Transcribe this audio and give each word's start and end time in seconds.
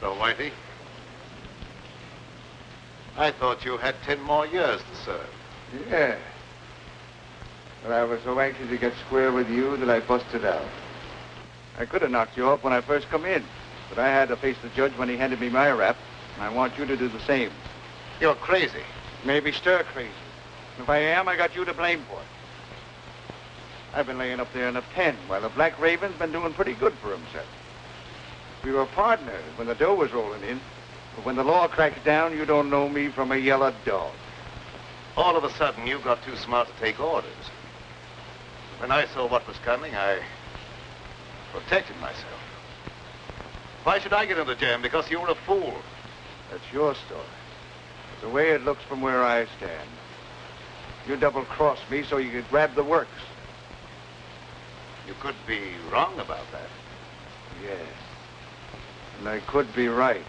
So, 0.00 0.14
Whitey, 0.14 0.52
I 3.16 3.30
thought 3.30 3.64
you 3.64 3.76
had 3.78 3.94
ten 4.04 4.20
more 4.20 4.46
years 4.46 4.80
to 4.80 4.96
serve. 5.04 5.28
Yeah. 5.88 6.16
But 7.82 7.92
I 7.92 8.04
was 8.04 8.20
so 8.22 8.38
anxious 8.38 8.68
to 8.68 8.76
get 8.76 8.92
square 9.06 9.32
with 9.32 9.48
you 9.48 9.76
that 9.78 9.88
I 9.88 10.00
busted 10.00 10.44
out. 10.44 10.64
I 11.78 11.86
could 11.86 12.02
have 12.02 12.10
knocked 12.10 12.36
you 12.36 12.48
off 12.48 12.62
when 12.64 12.72
I 12.72 12.80
first 12.80 13.08
come 13.08 13.24
in, 13.24 13.42
but 13.88 13.98
I 13.98 14.08
had 14.08 14.28
to 14.28 14.36
face 14.36 14.56
the 14.62 14.68
judge 14.70 14.92
when 14.92 15.08
he 15.08 15.16
handed 15.16 15.40
me 15.40 15.48
my 15.48 15.70
rap, 15.70 15.96
and 16.34 16.44
I 16.44 16.48
want 16.48 16.76
you 16.78 16.84
to 16.86 16.96
do 16.96 17.08
the 17.08 17.20
same. 17.20 17.50
You're 18.20 18.34
crazy. 18.34 18.82
Maybe 19.24 19.52
stir 19.52 19.82
crazy. 19.84 20.10
If 20.78 20.88
I 20.88 20.98
am, 20.98 21.28
I 21.28 21.36
got 21.36 21.54
you 21.56 21.64
to 21.64 21.72
blame 21.72 22.02
for 22.08 22.18
it. 22.18 22.26
I've 23.94 24.06
been 24.06 24.18
laying 24.18 24.40
up 24.40 24.52
there 24.52 24.68
in 24.68 24.76
a 24.76 24.82
pen 24.82 25.16
while 25.26 25.40
the 25.40 25.48
Black 25.48 25.80
Raven's 25.80 26.16
been 26.18 26.32
doing 26.32 26.52
pretty 26.52 26.74
good 26.74 26.92
for 26.94 27.10
himself. 27.10 27.46
We 28.66 28.72
were 28.72 28.84
partners 28.84 29.44
when 29.54 29.68
the 29.68 29.76
dough 29.76 29.94
was 29.94 30.12
rolling 30.12 30.42
in, 30.42 30.60
but 31.14 31.24
when 31.24 31.36
the 31.36 31.44
law 31.44 31.68
cracks 31.68 32.04
down, 32.04 32.36
you 32.36 32.44
don't 32.44 32.68
know 32.68 32.88
me 32.88 33.06
from 33.06 33.30
a 33.30 33.36
yellow 33.36 33.72
dog. 33.84 34.12
All 35.16 35.36
of 35.36 35.44
a 35.44 35.50
sudden, 35.52 35.86
you 35.86 36.00
got 36.00 36.24
too 36.24 36.34
smart 36.34 36.66
to 36.66 36.74
take 36.80 36.98
orders. 36.98 37.30
When 38.80 38.90
I 38.90 39.06
saw 39.06 39.28
what 39.28 39.46
was 39.46 39.56
coming, 39.58 39.94
I 39.94 40.18
protected 41.52 41.94
myself. 42.00 42.40
Why 43.84 44.00
should 44.00 44.12
I 44.12 44.26
get 44.26 44.36
into 44.36 44.56
jam? 44.56 44.82
Because 44.82 45.08
you 45.12 45.20
were 45.20 45.28
a 45.28 45.36
fool. 45.36 45.74
That's 46.50 46.72
your 46.72 46.96
story. 46.96 47.20
It's 48.14 48.22
the 48.22 48.28
way 48.30 48.50
it 48.50 48.64
looks 48.64 48.82
from 48.82 49.00
where 49.00 49.22
I 49.22 49.46
stand. 49.58 49.88
You 51.06 51.14
double-crossed 51.14 51.88
me 51.88 52.02
so 52.02 52.16
you 52.16 52.32
could 52.32 52.50
grab 52.50 52.74
the 52.74 52.82
works. 52.82 53.22
You 55.06 55.14
could 55.20 55.36
be 55.46 55.60
wrong 55.92 56.18
about 56.18 56.50
that. 56.50 56.68
Yes. 57.62 58.05
And 59.18 59.28
I 59.28 59.40
could 59.52 59.74
be 59.74 59.88
right. 59.88 60.24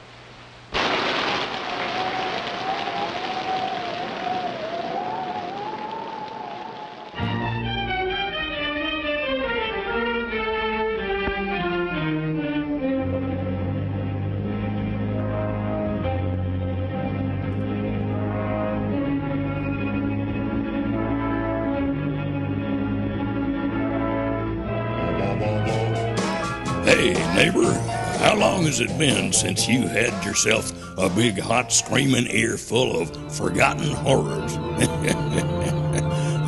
Has 28.67 28.81
it 28.81 28.99
been 28.99 29.31
since 29.31 29.65
you 29.65 29.87
had 29.87 30.25
yourself 30.25 30.73
a 30.97 31.09
big, 31.09 31.39
hot, 31.39 31.71
screaming 31.71 32.27
ear 32.29 32.57
full 32.57 32.99
of 32.99 33.33
forgotten 33.33 33.91
horrors? 33.93 34.57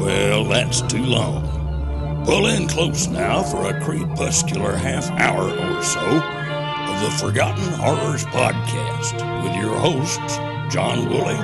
well, 0.02 0.44
that's 0.44 0.82
too 0.82 1.02
long. 1.02 2.26
Pull 2.26 2.48
in 2.48 2.68
close 2.68 3.08
now 3.08 3.42
for 3.42 3.70
a 3.70 3.82
crepuscular 3.82 4.76
half 4.76 5.10
hour 5.12 5.46
or 5.50 5.82
so 5.82 6.02
of 6.02 7.02
the 7.04 7.18
Forgotten 7.24 7.70
Horrors 7.76 8.26
podcast 8.26 9.14
with 9.42 9.56
your 9.56 9.78
hosts, 9.78 10.36
John 10.76 11.08
Wooley, 11.08 11.40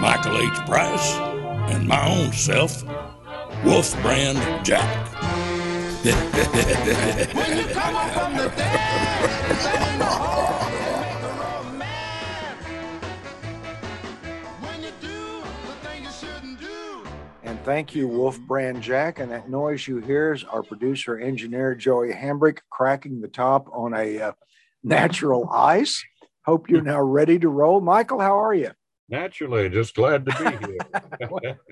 Michael 0.00 0.38
H. 0.38 0.58
Price, 0.64 1.16
and 1.70 1.86
my 1.86 2.08
own 2.08 2.32
self, 2.32 2.82
Wolf 3.62 3.92
Brand 4.00 4.64
Jack. 4.64 5.15
And 6.06 6.14
thank 17.64 17.96
you, 17.96 18.06
Wolf 18.06 18.38
Brand 18.38 18.82
Jack. 18.82 19.18
And 19.18 19.32
that 19.32 19.50
noise 19.50 19.88
you 19.88 19.98
hear 19.98 20.32
is 20.32 20.44
our 20.44 20.62
producer 20.62 21.18
engineer, 21.18 21.74
Joey 21.74 22.12
Hambrick, 22.12 22.58
cracking 22.70 23.20
the 23.20 23.26
top 23.26 23.68
on 23.72 23.92
a 23.92 24.20
uh, 24.20 24.32
natural 24.84 25.48
ice. 25.50 26.04
Hope 26.44 26.70
you're 26.70 26.82
now 26.82 27.02
ready 27.02 27.40
to 27.40 27.48
roll. 27.48 27.80
Michael, 27.80 28.20
how 28.20 28.38
are 28.38 28.54
you? 28.54 28.70
Naturally, 29.08 29.68
just 29.68 29.94
glad 29.94 30.26
to 30.26 30.32
be 30.32 30.66
here. 31.38 31.60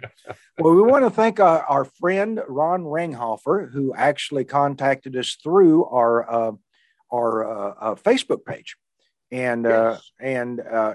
Well, 0.58 0.74
we 0.74 0.82
want 0.82 1.04
to 1.04 1.10
thank 1.10 1.40
uh, 1.40 1.62
our 1.68 1.84
friend 1.84 2.40
Ron 2.46 2.84
Ringhofer, 2.84 3.72
who 3.72 3.92
actually 3.92 4.44
contacted 4.44 5.16
us 5.16 5.36
through 5.42 5.84
our 5.86 6.30
uh, 6.30 6.52
our 7.12 7.44
uh, 7.44 7.74
uh, 7.80 7.94
Facebook 7.96 8.44
page, 8.44 8.76
and 9.32 9.66
uh, 9.66 9.98
and 10.20 10.60
uh, 10.60 10.94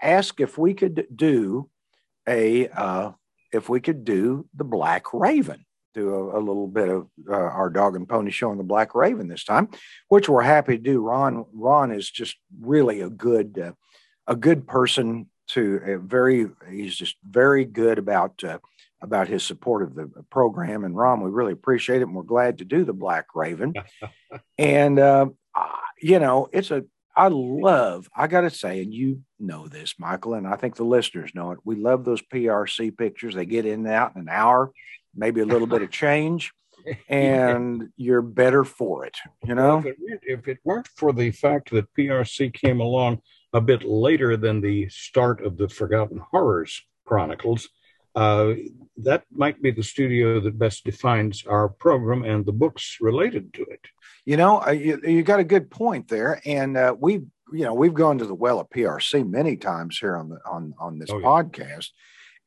ask 0.00 0.40
if 0.40 0.56
we 0.56 0.72
could 0.72 1.06
do 1.14 1.68
a 2.28 2.68
uh, 2.68 3.10
if 3.52 3.68
we 3.68 3.80
could 3.80 4.04
do 4.04 4.46
the 4.54 4.64
Black 4.64 5.12
Raven, 5.12 5.66
do 5.94 6.14
a, 6.14 6.38
a 6.38 6.40
little 6.40 6.68
bit 6.68 6.88
of 6.88 7.08
uh, 7.28 7.32
our 7.32 7.70
dog 7.70 7.96
and 7.96 8.08
pony 8.08 8.30
show 8.30 8.50
on 8.50 8.58
the 8.58 8.64
Black 8.64 8.94
Raven 8.94 9.28
this 9.28 9.44
time, 9.44 9.68
which 10.08 10.28
we're 10.28 10.42
happy 10.42 10.76
to 10.76 10.82
do. 10.82 11.00
Ron 11.00 11.44
Ron 11.52 11.90
is 11.90 12.08
just 12.08 12.36
really 12.60 13.00
a 13.00 13.10
good 13.10 13.58
uh, 13.58 13.72
a 14.26 14.36
good 14.36 14.66
person 14.66 15.28
to 15.48 15.80
a 15.84 15.98
very 15.98 16.46
he's 16.70 16.96
just 16.96 17.16
very 17.28 17.64
good 17.64 17.98
about 17.98 18.42
uh, 18.44 18.58
about 19.00 19.28
his 19.28 19.44
support 19.44 19.82
of 19.82 19.94
the 19.94 20.08
program. 20.30 20.84
And 20.84 20.96
ron 20.96 21.22
we 21.22 21.30
really 21.30 21.52
appreciate 21.52 22.00
it 22.00 22.04
and 22.04 22.14
we're 22.14 22.22
glad 22.22 22.58
to 22.58 22.64
do 22.64 22.84
the 22.84 22.92
black 22.92 23.26
raven. 23.34 23.74
And 24.58 24.98
uh, 24.98 25.26
you 26.02 26.18
know 26.18 26.48
it's 26.52 26.70
a 26.70 26.84
i 27.16 27.28
love 27.28 28.08
i 28.16 28.26
gotta 28.26 28.50
say 28.50 28.82
and 28.82 28.92
you 28.92 29.22
know 29.38 29.68
this 29.68 29.94
michael 29.98 30.34
and 30.34 30.46
i 30.46 30.56
think 30.56 30.76
the 30.76 30.84
listeners 30.84 31.30
know 31.34 31.52
it 31.52 31.58
we 31.64 31.76
love 31.76 32.04
those 32.04 32.22
prc 32.22 32.96
pictures. 32.98 33.34
They 33.34 33.46
get 33.46 33.66
in 33.66 33.86
and 33.86 33.88
out 33.88 34.14
in 34.16 34.22
an 34.22 34.28
hour 34.28 34.72
maybe 35.14 35.40
a 35.40 35.46
little 35.46 35.66
bit 35.66 35.82
of 35.82 35.90
change 35.90 36.52
and 37.08 37.88
you're 37.96 38.22
better 38.22 38.64
for 38.64 39.04
it 39.06 39.16
you 39.44 39.54
know? 39.54 39.78
If, 39.78 39.86
it, 39.86 40.20
if 40.22 40.48
it 40.48 40.58
weren't 40.64 40.88
for 40.88 41.12
the 41.12 41.30
fact 41.30 41.70
that 41.70 41.92
PRC 41.96 42.52
came 42.52 42.80
along 42.80 43.20
a 43.52 43.60
bit 43.60 43.82
later 43.84 44.36
than 44.36 44.60
the 44.60 44.88
start 44.88 45.44
of 45.44 45.56
the 45.56 45.68
Forgotten 45.68 46.18
Horrors 46.30 46.82
Chronicles, 47.04 47.68
uh, 48.14 48.54
that 48.98 49.24
might 49.32 49.60
be 49.62 49.70
the 49.70 49.82
studio 49.82 50.38
that 50.40 50.58
best 50.58 50.84
defines 50.84 51.44
our 51.46 51.68
program 51.68 52.24
and 52.24 52.44
the 52.44 52.52
books 52.52 52.98
related 53.00 53.52
to 53.54 53.62
it. 53.62 53.80
You 54.24 54.36
know, 54.36 54.66
you, 54.70 55.00
you 55.02 55.22
got 55.22 55.40
a 55.40 55.44
good 55.44 55.70
point 55.70 56.08
there, 56.08 56.40
and 56.44 56.76
uh, 56.76 56.94
we, 56.98 57.14
you 57.52 57.64
know, 57.64 57.74
we've 57.74 57.94
gone 57.94 58.18
to 58.18 58.26
the 58.26 58.34
well 58.34 58.60
of 58.60 58.68
PRC 58.70 59.28
many 59.28 59.56
times 59.56 59.98
here 59.98 60.16
on 60.16 60.28
the 60.28 60.38
on 60.46 60.74
on 60.78 60.98
this 60.98 61.10
Oh, 61.10 61.18
yeah. 61.18 61.24
podcast, 61.26 61.88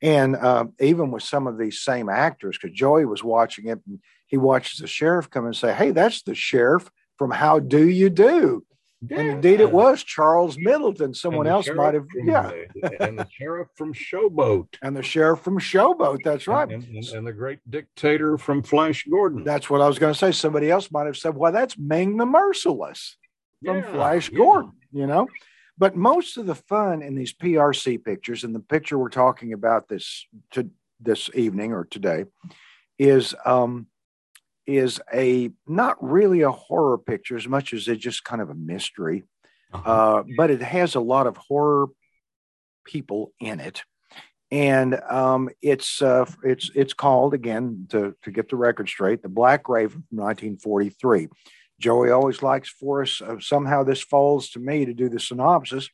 and 0.02 0.36
uh, 0.36 0.66
even 0.80 1.12
with 1.12 1.24
some 1.24 1.48
of 1.48 1.58
these 1.58 1.82
same 1.82 2.10
actors, 2.10 2.58
because 2.62 2.76
Joey 2.78 3.06
was 3.06 3.24
watching 3.24 3.68
it, 3.68 3.80
and 3.88 4.00
he 4.28 4.38
watches 4.38 4.80
the 4.80 4.88
sheriff 4.88 5.30
come 5.30 5.46
and 5.46 5.56
say, 5.56 5.74
"Hey, 5.74 5.92
that's 5.92 6.22
the 6.22 6.36
sheriff 6.36 6.90
from 7.18 7.32
How 7.32 7.60
Do 7.60 7.88
You 7.88 8.10
Do?" 8.10 8.64
And 9.02 9.28
indeed, 9.28 9.60
it 9.60 9.72
was 9.72 10.04
Charles 10.04 10.58
Middleton. 10.58 11.14
Someone 11.14 11.48
else 11.48 11.70
might 11.70 11.94
have, 11.94 12.08
yeah, 12.16 12.52
uh, 12.84 12.90
and 13.00 13.20
the 13.20 13.28
sheriff 13.30 13.68
from 13.76 13.94
Showboat. 13.94 14.68
and 14.82 14.96
the 14.96 15.04
sheriff 15.04 15.42
from 15.42 15.60
Showboat. 15.60 16.20
That's 16.24 16.48
right. 16.48 16.70
And, 16.70 16.84
and, 16.84 17.06
and 17.10 17.28
the 17.28 17.34
great 17.34 17.60
dictator 17.70 18.38
from 18.38 18.64
Flash 18.64 19.06
Gordon. 19.10 19.44
That's 19.44 19.70
what 19.70 19.82
I 19.82 19.88
was 19.88 20.00
going 20.00 20.14
to 20.14 20.18
say. 20.18 20.32
Somebody 20.32 20.72
else 20.72 20.92
might 20.92 21.06
have 21.06 21.18
said, 21.18 21.36
"Well, 21.36 21.52
that's 21.52 21.78
Ming 21.78 22.18
the 22.18 22.26
Merciless." 22.26 23.18
from 23.64 23.78
Yeah, 23.78 23.92
Flash 23.92 24.32
yeah. 24.32 24.38
Gordon, 24.38 24.74
you 24.92 25.08
know. 25.08 25.28
But 25.78 25.96
most 25.96 26.38
of 26.38 26.46
the 26.46 26.56
fun 26.56 27.02
in 27.02 27.16
these 27.16 27.34
PRC 27.34 28.04
pictures, 28.04 28.44
and 28.44 28.56
the 28.56 28.60
picture 28.60 28.98
we're 28.98 29.10
talking 29.10 29.54
about 29.54 29.90
this 29.90 30.26
to 30.52 30.70
this 31.02 31.30
evening 31.34 31.74
or 31.74 31.84
today, 31.84 32.26
is 32.98 33.36
um, 33.46 33.88
is 34.68 35.00
a 35.14 35.52
not 35.68 35.98
really 36.04 36.42
a 36.42 36.52
horror 36.52 36.98
picture 36.98 37.36
as 37.38 37.48
much 37.48 37.74
as 37.74 37.88
it's 37.88 38.02
just 38.02 38.24
kind 38.24 38.42
of 38.42 38.50
a 38.50 38.56
mystery, 38.56 39.24
Uh-huh. 39.74 39.92
uh, 39.92 40.24
but 40.38 40.50
it 40.52 40.62
has 40.62 40.96
a 40.96 41.00
lot 41.00 41.28
of 41.28 41.38
horror 41.38 41.88
people 42.86 43.32
in 43.40 43.60
it. 43.60 43.84
And 44.52 44.96
um, 45.10 45.50
it's 45.62 46.02
uh, 46.02 46.26
it's 46.44 46.70
it's 46.76 46.94
called 46.94 47.34
again 47.34 47.88
to 47.90 48.16
to 48.24 48.32
get 48.32 48.50
the 48.50 48.56
record 48.56 48.88
straight, 48.88 49.22
the 49.24 49.30
Black 49.30 49.68
Raven 49.68 50.04
from 50.08 50.18
1943. 50.20 51.28
Joey 51.80 52.12
always 52.12 52.42
likes 52.42 52.70
for 52.70 53.02
us. 53.02 53.22
Uh, 53.22 53.36
somehow 53.40 53.84
this 53.84 54.02
falls 54.02 54.50
to 54.52 54.60
me 54.60 54.86
to 54.86 54.94
do 54.94 55.10
the 55.10 55.20
synopsis 55.20 55.90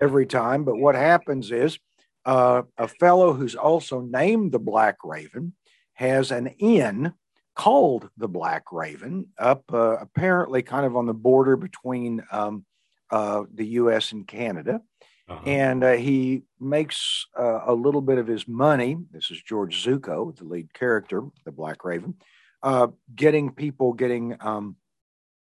every 0.00 0.26
time. 0.26 0.64
But 0.64 0.76
what 0.76 0.94
happens 0.94 1.50
is 1.50 1.78
uh, 2.24 2.62
a 2.76 2.86
fellow 2.86 3.32
who's 3.32 3.56
also 3.56 4.00
named 4.00 4.52
the 4.52 4.60
Black 4.60 4.96
Raven 5.02 5.54
has 5.94 6.30
an 6.30 6.46
inn 6.58 7.14
called 7.58 8.08
the 8.16 8.28
Black 8.28 8.70
Raven 8.70 9.26
up 9.36 9.64
uh, 9.74 9.96
apparently 9.96 10.62
kind 10.62 10.86
of 10.86 10.96
on 10.96 11.06
the 11.06 11.12
border 11.12 11.56
between 11.56 12.22
um, 12.30 12.64
uh, 13.10 13.42
the 13.52 13.66
U.S. 13.66 14.12
and 14.12 14.26
Canada. 14.28 14.80
Uh-huh. 15.28 15.42
And 15.44 15.82
uh, 15.82 15.92
he 15.94 16.44
makes 16.60 17.26
uh, 17.36 17.62
a 17.66 17.74
little 17.74 18.00
bit 18.00 18.18
of 18.18 18.28
his 18.28 18.46
money. 18.46 18.96
This 19.10 19.32
is 19.32 19.42
George 19.42 19.84
Zucco, 19.84 20.34
the 20.36 20.44
lead 20.44 20.72
character, 20.72 21.24
the 21.44 21.50
Black 21.50 21.84
Raven, 21.84 22.14
uh, 22.62 22.86
getting 23.14 23.52
people, 23.52 23.92
getting 23.92 24.36
um, 24.40 24.76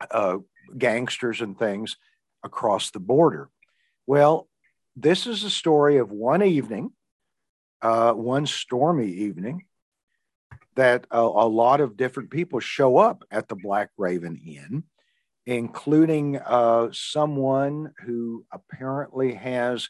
uh, 0.08 0.38
gangsters 0.78 1.40
and 1.40 1.58
things 1.58 1.96
across 2.44 2.92
the 2.92 3.00
border. 3.00 3.50
Well, 4.06 4.48
this 4.94 5.26
is 5.26 5.42
a 5.42 5.50
story 5.50 5.98
of 5.98 6.12
one 6.12 6.44
evening, 6.44 6.92
uh, 7.82 8.12
one 8.12 8.46
stormy 8.46 9.08
evening, 9.08 9.64
that 10.76 11.06
a, 11.10 11.20
a 11.20 11.48
lot 11.48 11.80
of 11.80 11.96
different 11.96 12.30
people 12.30 12.60
show 12.60 12.96
up 12.98 13.24
at 13.30 13.48
the 13.48 13.56
Black 13.56 13.90
Raven 13.96 14.36
Inn, 14.36 14.84
including 15.46 16.38
uh, 16.38 16.88
someone 16.92 17.92
who 18.04 18.44
apparently 18.52 19.34
has 19.34 19.88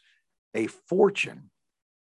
a 0.53 0.67
fortune 0.67 1.49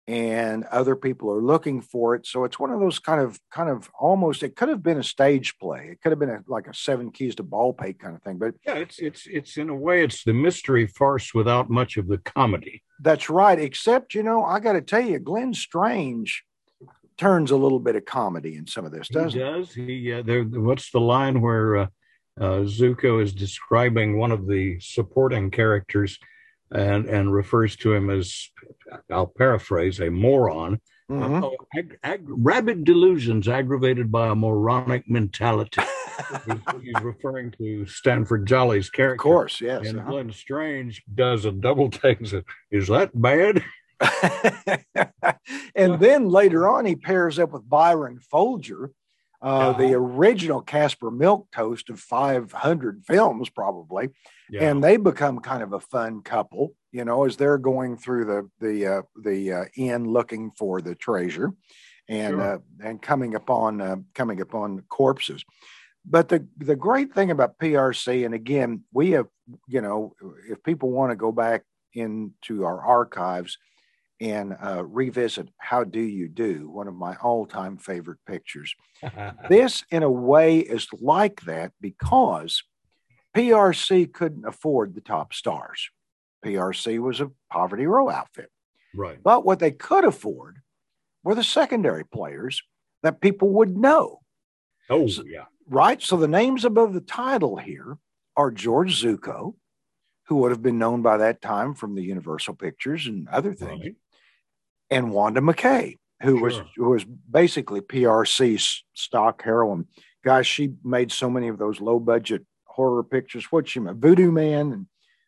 and 0.08 0.64
other 0.64 0.96
people 0.96 1.30
are 1.30 1.42
looking 1.42 1.82
for 1.82 2.14
it. 2.14 2.26
So 2.26 2.44
it's 2.44 2.58
one 2.58 2.70
of 2.70 2.80
those 2.80 2.98
kind 2.98 3.20
of, 3.20 3.38
kind 3.50 3.68
of 3.68 3.90
almost. 3.98 4.42
It 4.42 4.56
could 4.56 4.70
have 4.70 4.82
been 4.82 4.96
a 4.96 5.02
stage 5.02 5.58
play. 5.58 5.90
It 5.92 6.00
could 6.00 6.12
have 6.12 6.18
been 6.18 6.30
a, 6.30 6.42
like 6.48 6.66
a 6.66 6.72
Seven 6.72 7.10
Keys 7.10 7.34
to 7.34 7.42
Baldpate 7.42 8.00
kind 8.00 8.16
of 8.16 8.22
thing. 8.22 8.38
But 8.38 8.54
Yeah, 8.64 8.76
it's 8.76 8.98
it's 9.00 9.26
it's 9.26 9.58
in 9.58 9.68
a 9.68 9.74
way 9.74 10.02
it's 10.02 10.24
the 10.24 10.32
mystery 10.32 10.86
farce 10.86 11.34
without 11.34 11.68
much 11.68 11.98
of 11.98 12.08
the 12.08 12.16
comedy. 12.18 12.82
that's 13.02 13.28
right. 13.28 13.58
Except 13.58 14.14
you 14.14 14.22
know, 14.22 14.42
I 14.42 14.60
got 14.60 14.72
to 14.72 14.80
tell 14.80 15.04
you, 15.04 15.18
Glenn 15.18 15.52
Strange 15.52 16.42
turns 17.18 17.50
a 17.50 17.56
little 17.56 17.80
bit 17.80 17.96
of 17.96 18.04
comedy 18.04 18.56
in 18.56 18.66
some 18.66 18.84
of 18.84 18.92
this, 18.92 19.08
doesn't 19.08 19.38
he? 19.38 19.38
does. 19.38 19.74
He 19.74 20.12
uh, 20.12 20.22
there. 20.22 20.44
What's 20.44 20.90
the 20.90 21.00
line 21.00 21.40
where 21.40 21.76
uh, 21.76 21.86
uh, 22.40 22.60
Zucco 22.60 23.22
is 23.22 23.34
describing 23.34 24.16
one 24.18 24.32
of 24.32 24.46
the 24.46 24.78
supporting 24.80 25.50
characters, 25.50 26.18
and 26.70 27.06
and 27.06 27.32
refers 27.32 27.76
to 27.76 27.92
him 27.92 28.08
as, 28.10 28.50
I'll 29.10 29.26
paraphrase, 29.26 30.00
a 30.00 30.10
moron. 30.10 30.80
Mhm. 31.10 31.42
Oh, 31.42 31.56
ag- 31.76 31.98
ag- 32.04 32.26
rabid 32.26 32.84
delusions 32.84 33.48
aggravated 33.48 34.12
by 34.12 34.28
a 34.28 34.34
moronic 34.34 35.08
mentality. 35.08 35.80
he's, 36.46 36.82
he's 36.82 37.02
referring 37.02 37.50
to 37.52 37.86
Stanford 37.86 38.46
Jolley's 38.46 38.90
character. 38.90 39.14
Of 39.14 39.18
course, 39.18 39.60
yes. 39.60 39.86
And 39.86 40.00
uh-huh. 40.00 40.10
Glenn 40.10 40.32
Strange 40.32 41.02
does 41.14 41.46
a 41.46 41.52
double 41.52 41.88
take 41.90 42.20
Is 42.70 42.88
that 42.88 43.10
bad? 43.14 43.64
and 45.74 45.98
then 46.00 46.28
later 46.28 46.68
on, 46.68 46.84
he 46.84 46.96
pairs 46.96 47.38
up 47.38 47.52
with 47.52 47.68
Byron 47.68 48.20
Foulger, 48.20 48.92
uh, 49.42 49.72
the 49.72 49.94
Uh-huh. 49.94 49.94
original 49.94 50.60
Caspar 50.62 51.10
Milquetoast 51.10 51.90
of 51.90 52.00
500 52.00 53.04
films, 53.06 53.48
probably. 53.50 54.10
And 54.66 54.82
they 54.82 54.96
become 54.96 55.40
kind 55.40 55.62
of 55.62 55.72
a 55.72 55.80
fun 55.80 56.22
couple, 56.22 56.74
you 56.92 57.04
know, 57.04 57.24
as 57.24 57.36
they're 57.36 57.58
going 57.58 57.96
through 57.96 58.24
the 58.24 58.50
the 58.60 58.86
uh, 58.86 59.02
the 59.22 59.52
uh, 59.52 59.64
inn 59.76 60.04
looking 60.04 60.50
for 60.52 60.80
the 60.80 60.94
treasure, 60.94 61.52
and 62.08 62.32
Sure. 62.34 62.54
uh, 62.54 62.58
and 62.82 63.00
coming 63.02 63.34
upon 63.34 63.80
uh, 63.80 63.96
coming 64.14 64.40
upon 64.40 64.80
corpses. 64.88 65.44
But 66.04 66.28
the 66.28 66.46
the 66.56 66.76
great 66.76 67.12
thing 67.12 67.30
about 67.30 67.58
PRC, 67.58 68.24
and 68.24 68.34
again, 68.34 68.84
we 68.92 69.10
have, 69.12 69.26
you 69.66 69.80
know, 69.82 70.14
if 70.48 70.62
people 70.62 70.90
want 70.90 71.10
to 71.12 71.16
go 71.16 71.30
back 71.30 71.62
into 71.92 72.64
our 72.64 72.80
archives 72.80 73.58
and 74.20 74.56
uh, 74.62 74.84
revisit 74.84 75.48
"How 75.58 75.84
Do 75.84 76.00
You 76.00 76.28
Do," 76.28 76.68
one 76.70 76.88
of 76.88 76.94
my 76.94 77.14
all 77.16 77.46
time 77.46 77.76
favorite 77.76 78.18
pictures. 78.26 78.74
This, 79.48 79.84
in 79.90 80.02
a 80.02 80.10
way, 80.10 80.58
is 80.58 80.88
like 81.00 81.42
that 81.42 81.72
because 81.80 82.62
PRC 83.36 84.12
couldn't 84.12 84.44
afford 84.46 84.94
the 84.94 85.00
top 85.00 85.32
stars. 85.32 85.90
PRC 86.44 86.98
was 86.98 87.20
a 87.20 87.30
poverty 87.50 87.86
row 87.86 88.08
outfit. 88.08 88.50
right. 88.94 89.18
But 89.22 89.44
what 89.44 89.58
they 89.58 89.70
could 89.72 90.04
afford 90.04 90.56
were 91.24 91.34
the 91.34 91.44
secondary 91.44 92.04
players 92.04 92.62
that 93.02 93.20
people 93.20 93.50
would 93.50 93.76
know, 93.76 94.20
Oh, 94.90 95.06
So- 95.08 95.24
yeah. 95.24 95.44
right? 95.68 96.00
So 96.02 96.16
the 96.16 96.28
names 96.28 96.64
above 96.64 96.94
the 96.94 97.00
title 97.00 97.56
here 97.56 97.98
are 98.36 98.50
George 98.50 99.02
Zucco, 99.02 99.54
who 100.26 100.36
would 100.36 100.50
have 100.52 100.62
been 100.62 100.78
known 100.78 101.02
by 101.02 101.16
that 101.18 101.40
time 101.42 101.74
from 101.74 101.94
the 101.94 102.02
Universal 102.02 102.54
Pictures 102.54 103.06
and 103.06 103.28
other 103.28 103.52
things, 103.54 103.82
Right. 103.84 103.96
And 104.90 105.11
Wanda 105.11 105.40
McKay, 105.40 105.96
who 106.23 106.40
was 106.40 106.61
who 106.76 106.90
was 106.90 107.05
basically 107.05 107.81
PRC's 107.81 108.85
stock 108.94 109.43
heroine. 109.43 109.87
Guys, 110.25 110.46
she 110.46 110.75
made 110.82 111.12
so 111.12 111.29
many 111.31 111.49
of 111.49 111.58
those 111.58 111.81
low 111.81 111.99
budget 112.00 112.44
horror 112.64 113.05
pictures. 113.05 113.46
What 113.52 113.69
she 113.69 113.81
made, 113.81 113.96
Voodoo 113.96 114.31
Man 114.32 114.73
and 114.73 114.87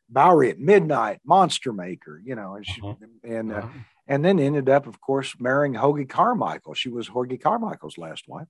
Bowery 0.09 0.51
at 0.51 0.59
Midnight, 0.59 1.21
Monster 1.25 1.73
Maker, 1.73 2.21
you 2.25 2.35
know, 2.35 2.55
and 2.57 2.67
she, 2.67 2.81
Uh-huh. 2.83 2.95
and 3.23 3.53
uh, 3.53 3.57
Uh-huh. 3.57 3.79
and 4.09 4.25
then 4.25 4.41
ended 4.41 4.69
up, 4.69 4.87
of 4.87 5.01
course, 5.01 5.37
marrying 5.39 5.75
Hoagy 5.75 6.09
Carmichael. 6.09 6.75
She 6.75 6.89
was 6.89 7.09
Hoagy 7.09 7.41
Carmichael's 7.41 7.99
last 7.99 8.27
wife. 8.27 8.49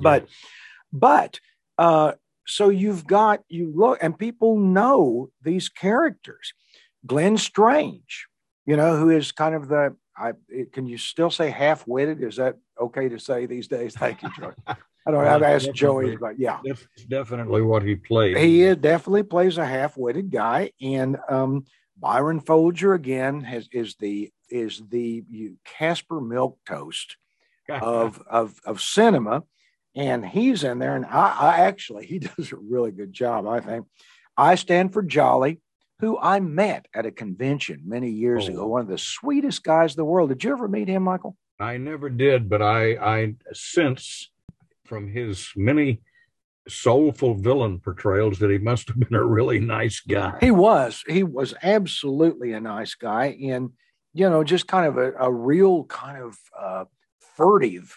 But 0.00 0.22
Yes. 0.22 0.30
but 0.92 1.40
uh, 1.78 2.12
so 2.46 2.68
you've 2.70 3.06
got 3.06 3.42
you 3.48 3.72
look, 3.74 3.98
and 4.02 4.18
people 4.18 4.56
know 4.58 5.30
these 5.42 5.68
characters. 5.68 6.54
Glenn 7.04 7.36
Strange, 7.36 8.26
you 8.64 8.76
know, 8.76 8.96
who 8.96 9.10
is 9.10 9.32
kind 9.32 9.54
of 9.54 9.68
the. 9.68 9.96
I 10.16 10.32
it- 10.48 10.72
can 10.72 10.86
you 10.86 10.98
still 10.98 11.30
say 11.30 11.50
half 11.50 11.86
witted? 11.86 12.22
Is 12.22 12.36
that 12.36 12.56
okay 12.80 13.08
to 13.08 13.18
say 13.18 13.46
these 13.46 13.68
days? 13.68 13.94
Thank 13.94 14.22
you, 14.22 14.30
Joey. 14.38 14.52
I 14.66 15.10
don't. 15.10 15.24
Know. 15.24 15.30
I've 15.30 15.42
asked 15.42 15.72
Joey, 15.72 16.16
but 16.16 16.38
yeah, 16.38 16.60
That's 16.64 16.86
definitely 17.08 17.62
what 17.62 17.82
he 17.82 17.96
played. 17.96 18.36
he 18.36 18.62
is, 18.62 18.76
definitely 18.76 19.24
plays 19.24 19.58
a 19.58 19.66
half-witted 19.66 20.30
guy, 20.30 20.70
and 20.80 21.18
um, 21.28 21.64
Byron 21.98 22.38
Foulger 22.40 22.94
again 22.94 23.40
has 23.40 23.68
is 23.72 23.96
the 23.96 24.30
is 24.48 24.80
the 24.90 25.24
you, 25.28 25.56
Caspar 25.64 26.20
Milquetoast 26.20 27.16
of 27.68 28.22
of 28.30 28.60
of 28.64 28.80
cinema, 28.80 29.42
and 29.96 30.24
he's 30.24 30.62
in 30.62 30.78
there, 30.78 30.94
and 30.94 31.04
I, 31.06 31.36
I 31.40 31.56
actually 31.62 32.06
he 32.06 32.18
does 32.36 32.52
a 32.52 32.56
really 32.56 32.92
good 32.92 33.12
job. 33.12 33.46
I 33.46 33.58
think 33.60 33.86
I. 34.36 34.54
Stanford 34.54 35.08
Jolley, 35.08 35.60
who 36.02 36.18
I 36.18 36.40
met 36.40 36.86
at 36.92 37.06
a 37.06 37.12
convention 37.12 37.80
many 37.86 38.10
years 38.10 38.48
Oh. 38.48 38.52
ago. 38.52 38.66
One 38.66 38.80
of 38.82 38.88
the 38.88 38.98
sweetest 38.98 39.62
guys 39.62 39.92
in 39.92 39.96
the 39.96 40.04
world. 40.04 40.28
Did 40.30 40.42
you 40.44 40.52
ever 40.52 40.66
meet 40.68 40.88
him, 40.88 41.04
Michael? 41.04 41.36
I 41.60 41.76
never 41.76 42.10
did, 42.10 42.48
but 42.50 42.60
I 42.60 42.96
I 42.96 43.34
sense 43.52 44.30
from 44.84 45.06
his 45.08 45.48
many 45.56 46.02
soulful 46.68 47.34
villain 47.34 47.78
portrayals 47.78 48.40
that 48.40 48.50
he 48.50 48.58
must 48.58 48.88
have 48.88 48.98
been 48.98 49.14
a 49.14 49.24
really 49.24 49.60
nice 49.60 50.00
guy. 50.00 50.36
He 50.40 50.50
was. 50.50 51.04
He 51.06 51.22
was 51.22 51.54
absolutely 51.62 52.52
a 52.52 52.60
nice 52.60 52.94
guy, 52.96 53.38
and 53.44 53.70
you 54.12 54.28
know, 54.28 54.42
just 54.42 54.66
kind 54.66 54.86
of 54.86 54.98
a, 54.98 55.12
a 55.12 55.32
real 55.32 55.84
kind 55.84 56.20
of 56.20 56.36
uh, 56.58 56.84
furtive 57.36 57.96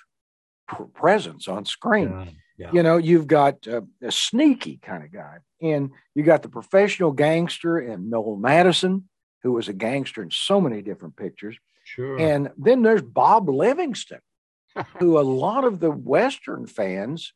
pr- 0.67 0.83
presence 0.83 1.47
on 1.47 1.65
screen. 1.65 2.09
Yeah, 2.11 2.25
yeah. 2.57 2.71
You 2.71 2.83
know, 2.83 2.97
you've 2.97 3.27
got 3.27 3.67
uh, 3.67 3.81
a 4.01 4.11
sneaky 4.11 4.79
kind 4.81 5.03
of 5.03 5.11
guy, 5.11 5.37
and 5.61 5.91
you 6.13 6.23
got 6.23 6.41
the 6.41 6.49
professional 6.49 7.11
gangster 7.11 7.77
and 7.77 8.09
Noel 8.09 8.37
Madison, 8.37 9.09
who 9.43 9.53
was 9.53 9.67
a 9.67 9.73
gangster 9.73 10.23
in 10.23 10.31
so 10.31 10.61
many 10.61 10.81
different 10.81 11.17
pictures, 11.17 11.57
sure. 11.83 12.17
and 12.17 12.51
then 12.57 12.81
there's 12.81 13.01
Bob 13.01 13.49
Livingston, 13.49 14.19
who 14.99 15.19
a 15.19 15.21
lot 15.21 15.65
of 15.65 15.79
the 15.79 15.91
Western 15.91 16.65
fans 16.65 17.33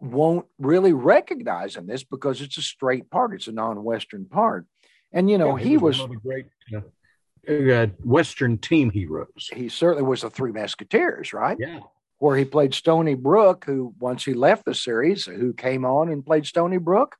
won't 0.00 0.46
really 0.58 0.92
recognize 0.92 1.76
in 1.76 1.86
this 1.86 2.02
because 2.02 2.40
it's 2.40 2.58
a 2.58 2.62
straight 2.62 3.10
part, 3.10 3.34
it's 3.34 3.46
a 3.46 3.52
non-Western 3.52 4.26
part, 4.26 4.66
and 5.12 5.30
you 5.30 5.38
know 5.38 5.56
Yeah, 5.56 5.64
he 5.64 5.76
was 5.76 6.00
one 6.00 6.10
of 6.10 6.16
the 6.16 6.20
great 6.20 6.46
uh, 6.74 7.72
uh, 7.72 7.86
Western 8.02 8.58
team 8.58 8.90
heroes. 8.90 9.48
he 9.52 9.68
certainly 9.68 10.02
was 10.02 10.22
the 10.22 10.30
Three 10.30 10.50
Mesquiteers, 10.50 11.32
right? 11.32 11.56
Yeah, 11.60 11.80
Where 12.18 12.36
he 12.36 12.44
played 12.44 12.72
Stony 12.74 13.14
Brooke, 13.14 13.64
who 13.66 13.94
once 13.98 14.24
he 14.24 14.34
left 14.34 14.64
the 14.64 14.74
series, 14.74 15.24
who 15.26 15.52
came 15.52 15.84
on 15.84 16.08
and 16.08 16.24
played 16.24 16.46
Stony 16.46 16.78
Brooke, 16.78 17.16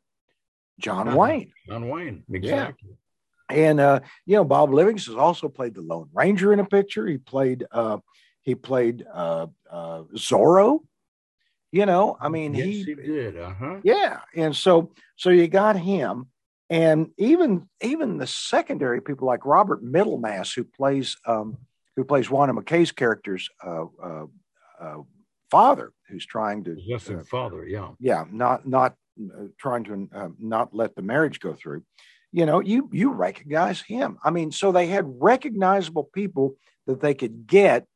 John 0.78 1.08
Uh-huh. 1.08 1.16
Wayne. 1.18 1.52
John 1.68 1.88
Wayne, 1.88 2.24
exactly. 2.32 2.90
And 3.50 3.80
uh, 3.80 4.00
you 4.24 4.36
know, 4.36 4.44
Bob 4.44 4.72
Livingston 4.72 5.14
has 5.14 5.20
also 5.20 5.48
played 5.48 5.74
the 5.74 5.82
Lone 5.82 6.08
Ranger 6.14 6.52
in 6.52 6.60
a 6.60 6.64
picture. 6.64 7.06
He 7.06 7.18
played 7.18 7.64
uh, 7.70 7.98
he 8.42 8.54
played 8.54 9.04
uh, 9.12 9.48
uh, 9.70 10.02
Zorro. 10.16 10.80
You 11.72 11.86
know, 11.86 12.16
I 12.20 12.28
mean, 12.28 12.54
yes, 12.54 12.66
he, 12.66 12.84
he 12.84 12.94
did. 12.94 13.36
Uh 13.36 13.52
huh. 13.52 13.80
yeah, 13.82 14.20
and 14.34 14.54
so 14.54 14.92
so 15.16 15.30
you 15.30 15.48
got 15.48 15.76
him, 15.76 16.28
and 16.70 17.10
even 17.18 17.68
even 17.82 18.16
the 18.16 18.26
secondary 18.28 19.02
people 19.02 19.26
like 19.26 19.44
Robert 19.44 19.84
Middlemass, 19.84 20.54
who 20.54 20.62
plays 20.64 21.16
um, 21.26 21.58
who 21.96 22.04
plays 22.04 22.30
Wanda 22.30 22.54
McKay's 22.54 22.92
character's 22.92 23.50
uh, 23.62 23.84
uh, 24.02 24.26
uh, 24.80 24.98
father, 25.50 25.92
who's 26.08 26.26
trying 26.26 26.64
to 26.64 26.74
Possessive 26.74 27.20
uh, 27.20 27.24
father. 27.24 27.66
Yeah. 27.66 27.90
yeah, 28.00 28.24
not 28.30 28.66
not 28.66 28.94
uh, 29.20 29.44
trying 29.58 29.84
to 29.84 30.08
uh, 30.14 30.28
not 30.38 30.74
let 30.74 30.94
the 30.96 31.02
marriage 31.02 31.40
go 31.40 31.54
through. 31.54 31.82
You 32.32 32.46
know, 32.46 32.60
you 32.60 32.88
you 32.92 33.12
recognize 33.12 33.80
him. 33.80 34.18
I 34.24 34.30
mean, 34.30 34.50
so 34.50 34.72
they 34.72 34.86
had 34.88 35.04
recognizable 35.20 36.04
people 36.04 36.56
that 36.86 37.00
they 37.00 37.14
could 37.14 37.46
get, 37.46 37.86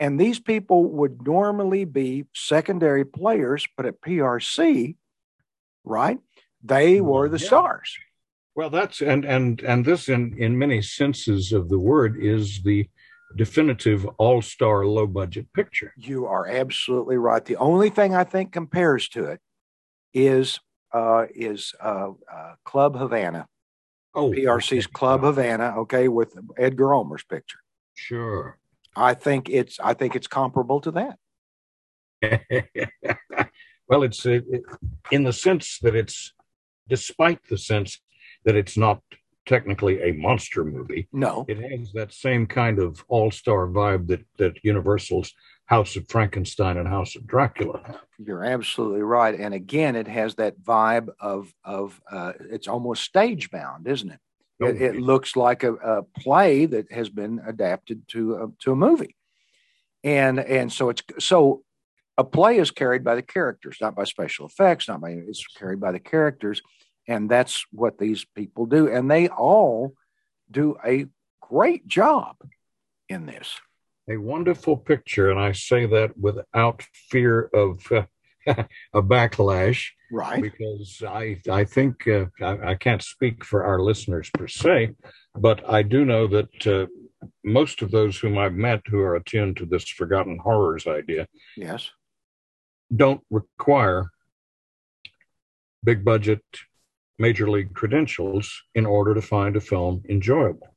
and 0.00 0.18
these 0.18 0.40
people 0.40 0.84
would 0.84 1.26
normally 1.26 1.84
be 1.84 2.24
secondary 2.34 3.04
players, 3.04 3.66
but 3.76 3.86
at 3.86 4.00
PRC, 4.00 4.96
right? 5.84 6.18
They 6.64 7.00
were 7.00 7.28
the 7.28 7.38
Yeah. 7.38 7.46
stars. 7.46 7.96
Well, 8.54 8.70
that's 8.70 9.02
and 9.02 9.26
and 9.26 9.60
and 9.60 9.84
this 9.84 10.08
in 10.08 10.34
in 10.38 10.56
many 10.58 10.80
senses 10.80 11.52
of 11.52 11.68
the 11.68 11.78
word 11.78 12.16
is 12.18 12.62
the 12.62 12.88
definitive 13.34 14.06
all-star 14.18 14.86
low-budget 14.86 15.52
picture. 15.52 15.92
You 15.96 16.26
are 16.26 16.46
absolutely 16.46 17.16
right. 17.16 17.44
The 17.44 17.56
only 17.56 17.90
thing 17.90 18.14
I 18.14 18.24
think 18.24 18.52
compares 18.52 19.08
to 19.10 19.24
it 19.24 19.40
is 20.14 20.60
uh, 20.92 21.26
is 21.34 21.74
uh, 21.82 22.12
uh, 22.32 22.54
Club 22.64 22.96
Havana 22.96 23.48
Oh, 24.16 24.30
PRC's 24.30 24.86
okay. 24.86 24.92
Club 24.94 25.20
Havana, 25.20 25.74
okay, 25.80 26.08
with 26.08 26.38
Edgar 26.56 26.94
Ulmer's 26.94 27.22
picture. 27.22 27.58
Sure. 27.94 28.58
I 28.96 29.12
think 29.12 29.50
it's 29.50 29.78
I 29.78 29.92
think 29.92 30.16
it's 30.16 30.26
comparable 30.26 30.80
to 30.80 30.90
that. 30.92 31.18
well, 33.88 34.02
it's 34.02 34.24
uh, 34.24 34.40
it, 34.50 34.62
in 35.12 35.24
the 35.24 35.34
sense 35.34 35.78
that 35.82 35.94
it's, 35.94 36.32
despite 36.88 37.46
the 37.50 37.58
sense 37.58 38.00
that 38.46 38.56
it's 38.56 38.78
not 38.78 39.02
technically 39.46 40.02
a 40.02 40.12
monster 40.12 40.64
movie, 40.64 41.08
No, 41.12 41.44
it 41.48 41.58
has 41.58 41.92
that 41.92 42.12
same 42.12 42.46
kind 42.46 42.78
of 42.78 43.04
all-star 43.08 43.68
vibe 43.68 44.08
that 44.08 44.24
that 44.38 44.64
Universal's 44.64 45.32
House 45.66 45.96
of 45.96 46.08
Frankenstein 46.08 46.76
and 46.76 46.88
House 46.88 47.16
of 47.16 47.26
Dracula 47.26 48.00
you're 48.18 48.44
absolutely 48.44 49.02
right. 49.02 49.38
And 49.38 49.52
again, 49.52 49.94
it 49.94 50.08
has 50.08 50.36
that 50.36 50.60
vibe 50.62 51.08
of 51.20 51.52
of 51.64 52.00
uh, 52.10 52.32
it's 52.50 52.68
almost 52.68 53.04
stage 53.04 53.50
bound, 53.50 53.86
isn't 53.86 54.10
it? 54.10 54.20
It, 54.58 54.80
it 54.80 54.96
Oh, 54.96 55.00
looks 55.00 55.36
like 55.36 55.64
a, 55.64 55.74
a 55.74 56.02
play 56.02 56.64
that 56.66 56.90
has 56.90 57.10
been 57.10 57.42
adapted 57.46 58.08
to 58.08 58.34
a, 58.36 58.48
to 58.64 58.72
a 58.72 58.76
movie, 58.76 59.14
and 60.02 60.40
and 60.40 60.72
so 60.72 60.88
it's 60.88 61.02
so 61.18 61.62
a 62.16 62.24
play 62.24 62.56
is 62.58 62.70
carried 62.70 63.04
by 63.04 63.14
the 63.16 63.22
characters, 63.22 63.76
not 63.82 63.94
by 63.94 64.04
special 64.04 64.46
effects, 64.46 64.88
not 64.88 65.02
by 65.02 65.10
it's 65.10 65.46
carried 65.58 65.80
by 65.80 65.92
the 65.92 66.00
characters, 66.00 66.62
and 67.08 67.30
that's 67.30 67.64
what 67.72 67.98
these 67.98 68.24
people 68.24 68.66
do, 68.66 68.88
and 68.88 69.10
they 69.10 69.28
all 69.28 69.94
do 70.50 70.76
a 70.84 71.06
great 71.40 71.86
job 71.86 72.36
in 73.08 73.26
this. 73.26 73.60
a 74.08 74.16
wonderful 74.16 74.76
picture, 74.76 75.30
and 75.30 75.40
I 75.40 75.52
say 75.52 75.86
that 75.86 76.16
without 76.18 76.82
fear 77.10 77.50
of 77.54 77.80
uh, 77.92 78.02
a 78.94 79.02
backlash. 79.02 79.88
Right. 80.12 80.40
because 80.40 81.02
I 81.06 81.40
I 81.50 81.64
think 81.64 82.06
uh, 82.06 82.26
I, 82.40 82.70
I 82.70 82.74
can't 82.76 83.02
speak 83.02 83.44
for 83.44 83.64
our 83.64 83.80
listeners 83.80 84.30
per 84.32 84.46
se, 84.46 84.94
but 85.34 85.68
I 85.68 85.82
do 85.82 86.04
know 86.04 86.28
that 86.28 86.66
uh, 86.66 86.86
most 87.42 87.82
of 87.82 87.90
those 87.90 88.16
whom 88.16 88.38
I've 88.38 88.54
met 88.54 88.82
who 88.86 89.00
are 89.00 89.16
attuned 89.16 89.56
to 89.56 89.66
this 89.66 89.88
forgotten 89.88 90.38
horrors 90.38 90.86
idea 90.86 91.26
Yes. 91.56 91.90
don't 92.94 93.20
require 93.30 94.10
big 95.82 96.04
budget 96.04 96.44
major 97.18 97.48
league 97.48 97.74
credentials 97.74 98.62
in 98.74 98.86
order 98.86 99.14
to 99.14 99.22
find 99.22 99.56
a 99.56 99.60
film 99.60 100.02
enjoyable. 100.08 100.74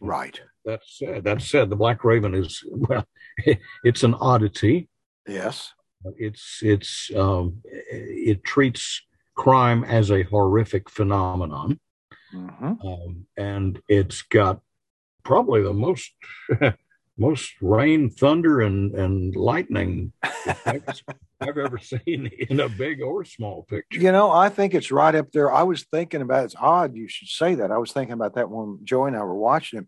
Right. 0.00 0.40
That 0.64 0.80
said, 0.86 1.24
that 1.24 1.42
said, 1.42 1.70
the 1.70 1.76
Black 1.76 2.04
Raven 2.04 2.34
is 2.34 2.62
well, 2.70 3.04
it's 3.84 4.02
an 4.02 4.14
oddity. 4.14 4.88
Yes. 5.26 5.72
It's 6.16 6.58
it's 6.62 7.10
um, 7.16 7.62
it 7.64 8.42
treats 8.44 9.02
crime 9.36 9.84
as 9.84 10.10
a 10.10 10.24
horrific 10.24 10.90
phenomenon. 10.90 11.78
hmm 12.30 12.72
um, 12.84 13.26
and 13.36 13.80
it's 13.88 14.22
got 14.22 14.60
probably 15.24 15.62
the 15.62 15.72
most 15.72 16.12
most 17.18 17.52
rain, 17.60 18.10
thunder, 18.10 18.60
and 18.60 18.94
and 18.94 19.34
lightning 19.36 20.12
I've 20.66 21.58
ever 21.58 21.78
seen 21.78 22.30
in 22.48 22.60
a 22.60 22.68
big 22.68 23.02
or 23.02 23.24
small 23.24 23.64
picture. 23.64 24.00
You 24.00 24.12
know, 24.12 24.30
I 24.30 24.48
think 24.48 24.74
it's 24.74 24.90
right 24.92 25.14
up 25.14 25.30
there. 25.32 25.52
I 25.52 25.62
was 25.62 25.84
thinking 25.84 26.22
about 26.22 26.44
it's 26.44 26.54
odd 26.58 26.94
you 26.96 27.08
should 27.08 27.28
say 27.28 27.54
that. 27.56 27.70
I 27.70 27.78
was 27.78 27.92
thinking 27.92 28.14
about 28.14 28.34
that 28.36 28.50
when 28.50 28.78
Joey 28.84 29.08
and 29.08 29.16
I 29.16 29.22
were 29.22 29.34
watching 29.36 29.80
it. 29.80 29.86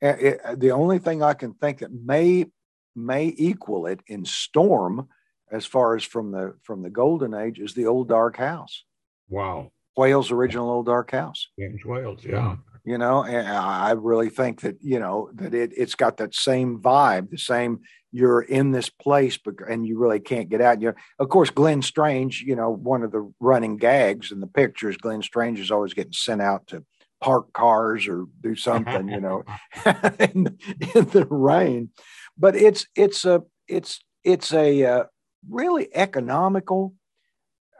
And 0.00 0.20
it- 0.20 0.60
the 0.60 0.70
only 0.72 0.98
thing 0.98 1.22
I 1.22 1.34
can 1.34 1.54
think 1.54 1.78
that 1.78 1.92
may 1.92 2.46
may 2.94 3.32
equal 3.36 3.86
it 3.86 4.00
in 4.06 4.24
storm, 4.24 5.08
as 5.50 5.64
far 5.64 5.96
as 5.96 6.04
from 6.04 6.30
the 6.30 6.54
from 6.62 6.82
the 6.82 6.90
golden 6.90 7.34
age, 7.34 7.58
is 7.58 7.74
the 7.74 7.86
old 7.86 8.08
dark 8.08 8.36
house, 8.36 8.84
Wow, 9.28 9.70
Whale's 9.96 10.30
original 10.30 10.68
old 10.70 10.86
dark 10.86 11.10
house. 11.10 11.48
James 11.58 11.84
Whale's, 11.84 12.24
yeah, 12.24 12.56
You 12.84 12.98
know, 12.98 13.22
and 13.22 13.46
I 13.46 13.92
really 13.92 14.28
think 14.28 14.62
that 14.62 14.78
you 14.80 14.98
know 14.98 15.30
that 15.34 15.54
it 15.54 15.72
it's 15.76 15.94
got 15.94 16.16
that 16.16 16.34
same 16.34 16.80
vibe, 16.80 17.30
the 17.30 17.38
same. 17.38 17.80
You're 18.10 18.42
in 18.42 18.72
this 18.72 18.90
place, 18.90 19.38
but 19.38 19.54
and 19.68 19.86
you 19.86 19.98
really 19.98 20.18
can't 20.18 20.48
get 20.48 20.60
out. 20.60 20.80
You 20.80 20.88
know, 20.88 20.94
of 21.20 21.28
course, 21.28 21.50
Glenn 21.50 21.82
Strange. 21.82 22.42
You 22.42 22.56
know, 22.56 22.70
one 22.70 23.04
of 23.04 23.12
the 23.12 23.32
running 23.38 23.76
gags 23.76 24.32
in 24.32 24.40
the 24.40 24.48
pictures, 24.48 24.96
Glenn 24.96 25.22
Strange 25.22 25.60
is 25.60 25.70
always 25.70 25.94
getting 25.94 26.12
sent 26.12 26.42
out 26.42 26.66
to 26.68 26.84
park 27.20 27.52
cars 27.52 28.08
or 28.08 28.26
do 28.40 28.56
something. 28.56 29.08
You 29.08 29.20
know, 29.20 29.44
in, 30.18 30.58
in 30.94 31.04
the 31.10 31.26
rain. 31.30 31.90
But 32.36 32.56
it's 32.56 32.88
it's 32.96 33.24
a 33.24 33.42
it's 33.68 34.00
it's 34.24 34.52
a 34.52 34.84
uh, 34.84 35.04
really 35.48 35.88
economical, 35.94 36.94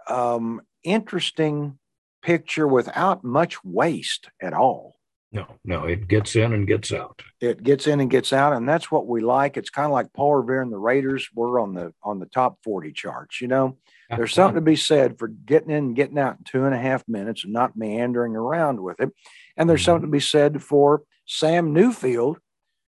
um, 0.09 0.62
interesting 0.85 1.78
picture 2.23 2.68
without 2.68 3.25
much 3.25 3.62
waste 3.64 4.30
at 4.40 4.54
all 4.54 4.91
no, 5.32 5.46
no, 5.64 5.84
it 5.84 6.08
gets 6.08 6.36
in 6.36 6.52
and 6.52 6.66
gets 6.66 6.92
out. 6.92 7.22
it 7.40 7.62
gets 7.62 7.86
in 7.86 8.00
and 8.00 8.10
gets 8.10 8.32
out, 8.34 8.52
and 8.52 8.68
that's 8.68 8.90
what 8.90 9.06
we 9.06 9.22
like. 9.22 9.56
It's 9.56 9.70
kind 9.70 9.86
of 9.86 9.92
like 9.92 10.12
Paul 10.12 10.34
Revere 10.34 10.60
and 10.60 10.72
the 10.72 10.78
Raiders 10.78 11.28
were 11.34 11.58
on 11.58 11.72
the 11.72 11.94
on 12.02 12.18
the 12.18 12.26
top 12.26 12.58
forty 12.62 12.92
charts. 12.92 13.40
You 13.40 13.48
know, 13.48 13.78
there's 14.10 14.34
something 14.34 14.56
to 14.56 14.60
be 14.60 14.76
said 14.76 15.18
for 15.18 15.28
getting 15.28 15.70
in 15.70 15.76
and 15.76 15.96
getting 15.96 16.18
out 16.18 16.36
in 16.38 16.44
two 16.44 16.64
and 16.66 16.74
a 16.74 16.78
half 16.78 17.02
minutes 17.08 17.44
and 17.44 17.52
not 17.52 17.76
meandering 17.76 18.36
around 18.36 18.82
with 18.82 19.00
it. 19.00 19.10
And 19.56 19.68
there's 19.68 19.82
something 19.82 20.06
to 20.06 20.12
be 20.12 20.20
said 20.20 20.62
for 20.62 21.02
Sam 21.26 21.74
Newfield, 21.74 22.36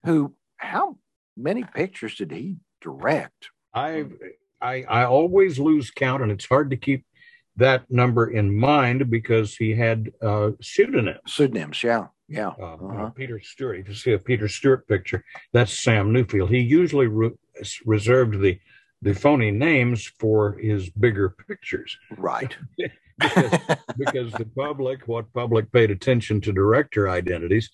who 0.05 0.35
how 0.57 0.97
many 1.37 1.65
pictures 1.65 2.15
did 2.15 2.31
he 2.31 2.57
direct? 2.81 3.51
I 3.75 4.07
I 4.61 4.85
I 4.85 5.05
always 5.05 5.59
lose 5.59 5.91
count, 5.91 6.23
and 6.23 6.33
it's 6.33 6.47
hard 6.47 6.71
to 6.71 6.77
keep 6.77 7.05
that 7.57 7.91
number 7.91 8.31
in 8.31 8.55
mind 8.55 9.11
because 9.11 9.55
he 9.55 9.75
had 9.75 10.11
uh, 10.23 10.53
pseudonyms. 10.63 11.19
Pseudonyms, 11.27 11.83
yeah, 11.83 12.07
yeah. 12.39 12.53
uh, 12.61 12.75
Uh-huh. 12.75 13.11
Peter 13.11 13.39
Stewart. 13.41 13.79
If 13.81 13.89
you 13.89 13.95
see 13.95 14.13
a 14.13 14.19
Peter 14.19 14.49
Stewart 14.49 14.87
picture, 14.89 15.21
that's 15.53 15.73
Sam 15.87 16.13
Newfield. 16.15 16.49
He 16.49 16.61
usually 16.61 17.07
re- 17.07 17.37
reserved 17.85 18.41
the 18.41 18.59
the 19.05 19.15
phony 19.15 19.51
names 19.51 20.01
for 20.21 20.39
his 20.69 20.89
bigger 20.91 21.29
pictures 21.49 21.91
Right. 22.17 22.57
because, 23.19 23.59
because 23.99 24.33
the 24.33 24.49
public, 24.57 25.09
what 25.09 25.33
public 25.33 25.73
paid 25.73 25.91
attention 25.91 26.41
to 26.43 26.53
director 26.53 27.09
identities, 27.09 27.69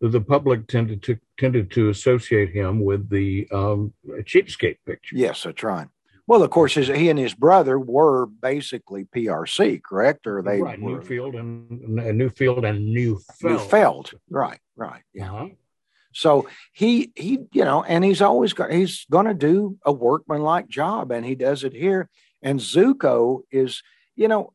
the 0.00 0.20
public 0.20 0.66
tended 0.68 1.02
to 1.04 1.16
tended 1.38 1.70
to 1.72 1.88
associate 1.88 2.50
him 2.60 2.84
with 2.84 3.08
the 3.08 3.48
um, 3.50 3.94
cheapskate 4.30 4.76
picture. 4.86 5.16
yes, 5.16 5.42
that's 5.44 5.62
right. 5.62 5.88
Well, 6.26 6.42
of 6.42 6.50
course, 6.50 6.74
his, 6.74 6.88
he 6.88 7.10
and 7.10 7.18
his 7.18 7.34
brother 7.34 7.78
were 7.78 8.26
basically 8.26 9.04
PRC, 9.04 9.82
correct? 9.82 10.26
Or 10.26 10.42
they 10.42 10.60
right, 10.60 10.80
were 10.80 11.00
Newfield 11.00 11.38
and, 11.38 11.68
Newfield 12.18 12.66
and 12.68 12.94
Neufeld. 12.94 13.52
Neufeld. 13.52 14.12
Right, 14.30 14.60
right. 14.76 15.02
Yeah. 15.12 15.32
Uh-huh. 15.32 15.48
So 16.14 16.48
he 16.72 17.12
he 17.16 17.40
you 17.52 17.64
know, 17.64 17.82
and 17.82 18.04
he's 18.04 18.22
always 18.22 18.52
got 18.52 18.70
he's 18.70 19.04
going 19.10 19.26
to 19.26 19.34
do 19.34 19.76
a 19.84 19.92
workmanlike 19.92 20.68
job, 20.68 21.10
and 21.10 21.26
he 21.26 21.34
does 21.34 21.64
it 21.64 21.72
here. 21.72 22.08
And 22.40 22.60
Zucco 22.60 23.40
is 23.50 23.82
you 24.14 24.28
know, 24.28 24.52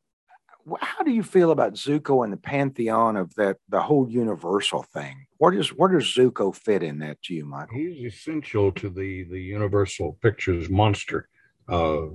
how 0.80 1.04
do 1.04 1.12
you 1.12 1.22
feel 1.22 1.52
about 1.52 1.74
Zucco 1.74 2.24
and 2.24 2.32
the 2.32 2.38
pantheon 2.38 3.18
of 3.18 3.36
that 3.36 3.58
the 3.68 3.82
whole 3.82 4.10
Universal 4.10 4.84
thing? 4.84 5.26
Where 5.38 5.52
does 5.52 5.70
where 5.70 5.90
does 5.90 6.06
Zucco 6.06 6.56
fit 6.56 6.82
in 6.82 7.00
that 7.00 7.22
to 7.24 7.36
you, 7.36 7.46
Michael? 7.46 7.78
He's 7.78 8.14
essential 8.14 8.72
to 8.72 8.90
the 8.90 9.26
the 9.26 9.42
Universal 9.42 10.18
Pictures 10.22 10.70
monster 10.70 11.28
uh, 11.70 12.08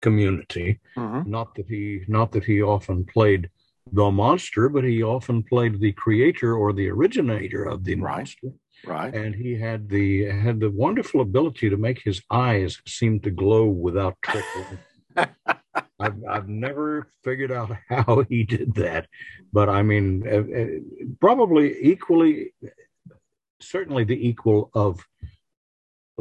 community. 0.00 0.80
Mhm. 0.96 1.26
Not 1.26 1.54
that 1.54 1.66
he 1.68 2.02
not 2.08 2.32
that 2.32 2.44
he 2.44 2.62
often 2.62 3.04
played 3.04 3.50
the 3.92 4.10
monster, 4.10 4.68
but 4.68 4.84
he 4.84 5.02
often 5.02 5.42
played 5.42 5.80
the 5.80 5.92
creator 5.92 6.54
or 6.56 6.72
the 6.72 6.88
originator 6.88 7.64
of 7.64 7.84
the 7.84 7.94
Right. 7.96 8.16
monster. 8.18 8.48
Right. 8.86 9.14
And 9.14 9.34
he 9.34 9.54
had 9.54 9.88
the 9.88 10.24
had 10.24 10.58
the 10.60 10.70
wonderful 10.70 11.20
ability 11.20 11.70
to 11.70 11.76
make 11.76 12.00
his 12.02 12.20
eyes 12.30 12.80
seem 12.86 13.20
to 13.20 13.30
glow 13.30 13.66
without 13.66 14.16
trickling. 14.22 14.78
I've 16.00 16.18
I've 16.28 16.48
never 16.48 17.06
figured 17.22 17.52
out 17.52 17.70
how 17.88 18.24
he 18.28 18.42
did 18.42 18.74
that, 18.74 19.06
but 19.52 19.68
I 19.68 19.82
mean, 19.82 20.26
uh, 20.26 20.44
uh, 20.60 20.66
probably 21.20 21.66
equally, 21.92 22.54
certainly 23.60 24.02
the 24.04 24.28
equal 24.28 24.70
of 24.74 25.06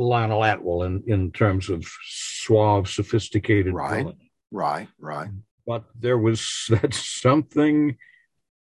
Lionel 0.07 0.43
Atwill 0.43 0.83
in 0.85 1.03
in 1.07 1.31
terms 1.31 1.69
of 1.69 1.85
suave, 2.05 2.87
sophisticated 2.89 3.73
Right. 3.73 3.97
villain. 4.03 4.17
Right. 4.51 4.87
Right. 4.99 5.29
But 5.65 5.85
there 5.99 6.17
was 6.17 6.65
that's 6.69 7.21
something 7.21 7.97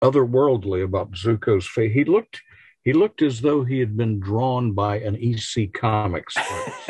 otherworldly 0.03 0.83
about 0.85 1.13
Zucco's 1.13 1.67
face. 1.69 1.93
He 1.93 2.05
looked 2.05 2.43
he 2.85 2.93
looked 2.93 3.21
as 3.21 3.41
though 3.41 3.65
he 3.65 3.81
had 3.81 3.97
been 3.97 4.21
drawn 4.21 4.73
by 4.73 5.01
an 5.01 5.17
EC 5.17 5.73
Comics. 5.73 6.37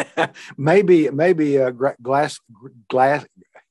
maybe 0.59 1.09
maybe 1.11 1.59
uh, 1.59 1.71
glass 2.03 2.39
glass 2.89 3.25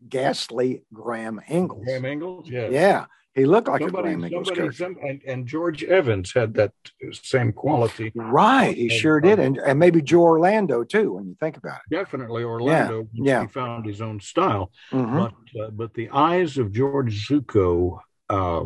ghastly 0.10 0.84
Graham 0.94 1.40
Ingels. 1.50 1.84
Graham 1.84 2.04
Ingels, 2.04 2.50
yes. 2.50 2.72
Yeah, 2.72 3.06
he 3.36 3.46
looked 3.46 3.68
like 3.68 3.82
somebody, 3.82 4.13
a 4.13 4.15
Graham 4.15 4.32
Ingels 4.32 4.46
somebody, 4.46 4.56
character. 4.56 4.77
some, 4.77 4.98
and, 5.04 5.22
and 5.27 5.46
George 5.48 5.84
Evans 5.84 6.34
had 6.34 6.54
that 6.56 6.72
same 7.12 7.51
quality. 7.51 8.12
Right, 8.15 8.75
he 8.75 8.86
Okay. 8.86 8.98
sure 8.98 9.20
did, 9.20 9.39
and, 9.39 9.58
and 9.58 9.77
maybe 9.77 10.01
Joe 10.01 10.22
Orlando 10.22 10.84
too. 10.84 11.13
When 11.13 11.27
you 11.27 11.36
think 11.39 11.58
about 11.58 11.80
it, 11.89 11.94
Definitely 11.96 12.44
Orlando. 12.44 13.00
once 13.01 13.10
yeah. 13.13 13.42
He 13.42 13.48
found 13.48 13.86
his 13.86 14.01
own 14.01 14.20
style, 14.22 14.72
Mhm. 14.92 15.15
but 15.54 15.62
uh, 15.62 15.70
but 15.72 15.94
the 15.94 16.10
eyes 16.12 16.58
of 16.58 16.72
George 16.72 17.27
Zucco 17.27 18.00
uh, 18.30 18.63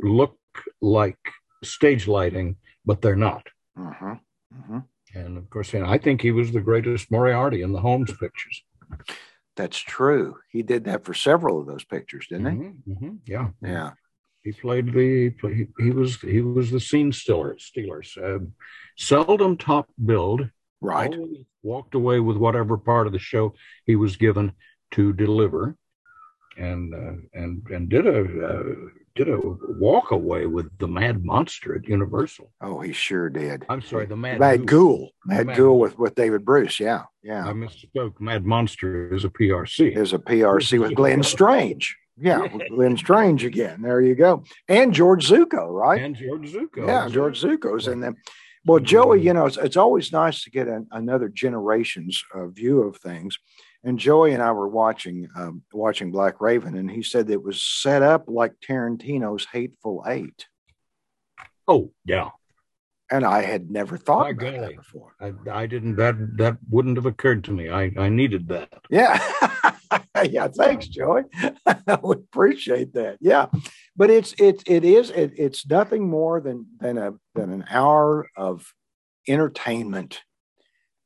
look 0.00 0.38
like 0.80 1.18
stage 1.62 2.08
lighting, 2.08 2.56
but 2.86 3.00
they're 3.02 3.16
not. 3.16 3.46
hmm 3.76 4.14
hmm 4.66 4.78
And 5.14 5.36
of 5.38 5.50
course, 5.50 5.74
and 5.74 5.84
I 5.84 5.98
think 5.98 6.22
he 6.22 6.30
was 6.30 6.50
the 6.52 6.60
greatest 6.60 7.10
Moriarty 7.10 7.60
in 7.62 7.72
the 7.72 7.80
Holmes 7.80 8.12
pictures. 8.18 8.64
That's 9.60 9.78
true. 9.78 10.36
He 10.48 10.62
did 10.62 10.84
that 10.84 11.04
for 11.04 11.12
several 11.12 11.60
of 11.60 11.66
those 11.66 11.84
pictures, 11.84 12.26
didn't 12.28 12.46
Mhm, 12.46 12.76
mhm, 12.88 13.18
Yeah. 13.26 13.50
Yeah. 13.60 13.90
He 14.42 14.52
played 14.52 14.86
the 14.94 15.34
he, 15.42 15.66
he 15.78 15.90
was 15.90 16.18
he 16.22 16.40
was 16.40 16.70
the 16.70 16.80
scene 16.80 17.12
stealer. 17.12 17.58
Stealers 17.58 18.16
uh, 18.16 18.38
seldom 18.96 19.58
top 19.58 19.86
billed. 20.02 20.48
Right. 20.80 21.14
walked 21.62 21.94
away 21.94 22.20
with 22.20 22.38
whatever 22.38 22.78
part 22.78 23.06
of 23.06 23.12
the 23.12 23.18
show 23.18 23.52
he 23.84 23.96
was 23.96 24.16
given 24.16 24.52
to 24.92 25.12
deliver, 25.12 25.76
and 26.56 26.94
uh, 26.94 27.16
and 27.34 27.66
and 27.68 27.90
did 27.90 28.06
a 28.06 28.20
uh, 28.50 28.74
did 29.14 29.28
a 29.28 29.38
walk 29.40 30.12
away 30.12 30.46
with 30.46 30.70
the 30.78 30.86
Mad 30.86 31.24
Monster 31.24 31.74
at 31.74 31.88
Universal. 31.88 32.50
Oh, 32.60 32.80
he 32.80 32.92
sure 32.92 33.28
did. 33.28 33.66
I'm 33.68 33.82
sorry, 33.82 34.06
the 34.06 34.16
Mad, 34.16 34.38
Mad 34.38 34.66
Ghoul. 34.66 35.10
Mad 35.26 35.48
Mad 35.48 35.56
Ghoul 35.56 35.78
with, 35.78 35.98
with 35.98 36.14
David 36.14 36.44
Bruce. 36.44 36.78
Yeah. 36.78 37.04
Yeah. 37.22 37.46
I 37.46 37.52
misspoke. 37.52 38.20
Mad 38.20 38.46
Monster 38.46 39.12
is 39.12 39.24
a 39.24 39.28
PRC. 39.28 39.94
There's 39.94 40.12
a 40.12 40.18
PRC 40.18 40.78
with 40.80 40.94
Glenn 40.94 41.22
Strange. 41.24 41.96
Yeah. 42.16 42.46
Glenn 42.68 42.96
Strange 42.96 43.44
again. 43.44 43.82
There 43.82 44.00
you 44.00 44.14
go. 44.14 44.44
And 44.68 44.92
George 44.92 45.26
Zucco, 45.26 45.68
right? 45.70 46.00
and 46.02 46.14
George 46.14 46.52
Zucco. 46.52 46.86
Yeah, 46.86 47.08
George 47.08 47.40
Zucco's 47.40 47.88
in 47.88 48.00
them. 48.00 48.16
Well, 48.66 48.78
Joey, 48.78 49.22
you 49.22 49.32
know, 49.32 49.46
it's, 49.46 49.56
it's 49.56 49.78
always 49.78 50.12
nice 50.12 50.44
to 50.44 50.50
get 50.50 50.68
an, 50.68 50.86
another 50.92 51.30
generation's 51.30 52.22
uh, 52.34 52.48
view 52.48 52.82
of 52.82 52.98
things. 52.98 53.38
And 53.82 53.98
Joey 53.98 54.34
and 54.34 54.42
I 54.42 54.52
were 54.52 54.68
watching 54.68 55.28
um, 55.34 55.62
watching 55.72 56.10
Black 56.10 56.40
Raven, 56.40 56.76
and 56.76 56.90
he 56.90 57.02
said 57.02 57.30
it 57.30 57.42
was 57.42 57.62
set 57.62 58.02
up 58.02 58.24
like 58.28 58.52
Tarantino's 58.60 59.46
Hateful 59.50 60.04
Eight, 60.06 60.46
Oh 61.70 61.92
yeah, 62.04 62.30
and 63.12 63.24
I 63.24 63.42
had 63.42 63.70
never 63.70 63.96
thought 63.96 64.24
My 64.24 64.30
about 64.30 64.60
that 64.60 64.76
before. 64.76 65.14
I, 65.20 65.32
I 65.48 65.66
didn't. 65.66 65.94
That 65.94 66.16
that 66.38 66.58
wouldn't 66.68 66.96
have 66.96 67.06
occurred 67.06 67.44
to 67.44 67.52
me. 67.52 67.68
I 67.68 67.92
I 67.96 68.08
needed 68.08 68.48
that. 68.48 68.72
Yeah, 68.90 69.20
yeah. 70.28 70.48
Thanks, 70.48 70.88
Joey. 70.88 71.22
would 72.02 72.18
appreciate 72.18 72.94
that. 72.94 73.18
Yeah, 73.20 73.46
but 73.96 74.10
it's 74.10 74.34
it 74.36 74.64
it 74.66 74.84
is 74.84 75.10
it, 75.10 75.32
it's 75.36 75.64
nothing 75.64 76.08
more 76.08 76.40
than 76.40 76.66
than 76.80 76.98
a 76.98 77.12
than 77.36 77.52
an 77.52 77.66
hour 77.70 78.28
of 78.36 78.74
entertainment, 79.28 80.22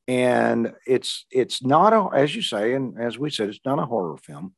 and 0.06 0.72
it's 0.86 1.24
it's 1.30 1.62
not 1.62 1.92
a 1.92 2.14
as 2.14 2.34
you 2.34 2.42
say 2.42 2.74
and 2.74 2.98
as 3.00 3.18
we 3.18 3.30
said 3.30 3.48
it's 3.48 3.60
not 3.64 3.78
a 3.78 3.86
horror 3.86 4.16
film, 4.18 4.54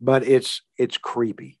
but 0.00 0.26
it's 0.26 0.62
it's 0.78 0.98
creepy. 0.98 1.58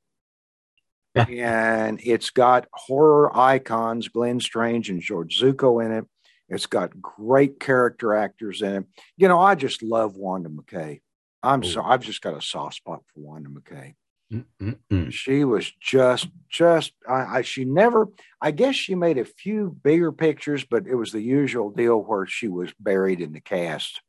and 1.14 2.00
it's 2.02 2.30
got 2.30 2.66
horror 2.72 3.36
icons, 3.36 4.08
Glenn 4.08 4.40
Strange 4.40 4.88
and 4.88 5.00
George 5.00 5.38
Zucco 5.38 5.84
in 5.84 5.92
it. 5.92 6.04
It's 6.48 6.66
got 6.66 7.00
great 7.00 7.60
character 7.60 8.14
actors 8.14 8.62
in 8.62 8.74
it. 8.74 8.84
You 9.16 9.28
know, 9.28 9.38
I 9.40 9.54
just 9.54 9.82
love 9.82 10.16
Wanda 10.16 10.48
McKay. 10.48 11.00
I'm 11.42 11.60
Oh. 11.60 11.66
so 11.66 11.82
I've 11.82 12.02
just 12.02 12.22
got 12.22 12.36
a 12.36 12.40
soft 12.42 12.76
spot 12.76 13.00
for 13.12 13.20
Wanda 13.20 13.48
McKay. 13.50 13.94
Mm-mm-mm. 14.32 15.12
She 15.12 15.44
was 15.44 15.70
just 15.80 16.28
just 16.48 16.92
I, 17.08 17.38
I 17.38 17.42
she 17.42 17.64
never 17.64 18.08
I 18.40 18.50
guess 18.50 18.74
she 18.74 18.94
made 18.94 19.18
a 19.18 19.24
few 19.24 19.76
bigger 19.82 20.10
pictures, 20.10 20.64
but 20.64 20.86
it 20.86 20.94
was 20.94 21.12
the 21.12 21.20
usual 21.20 21.70
deal 21.70 21.98
where 21.98 22.26
she 22.26 22.48
was 22.48 22.72
buried 22.80 23.20
in 23.20 23.32
the 23.32 23.40
cast. 23.40 24.00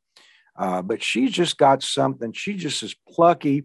Uh, 0.56 0.82
but 0.82 1.02
she 1.02 1.28
just 1.28 1.58
got 1.58 1.82
something. 1.82 2.32
She 2.32 2.54
just 2.54 2.82
is 2.82 2.94
plucky, 3.08 3.64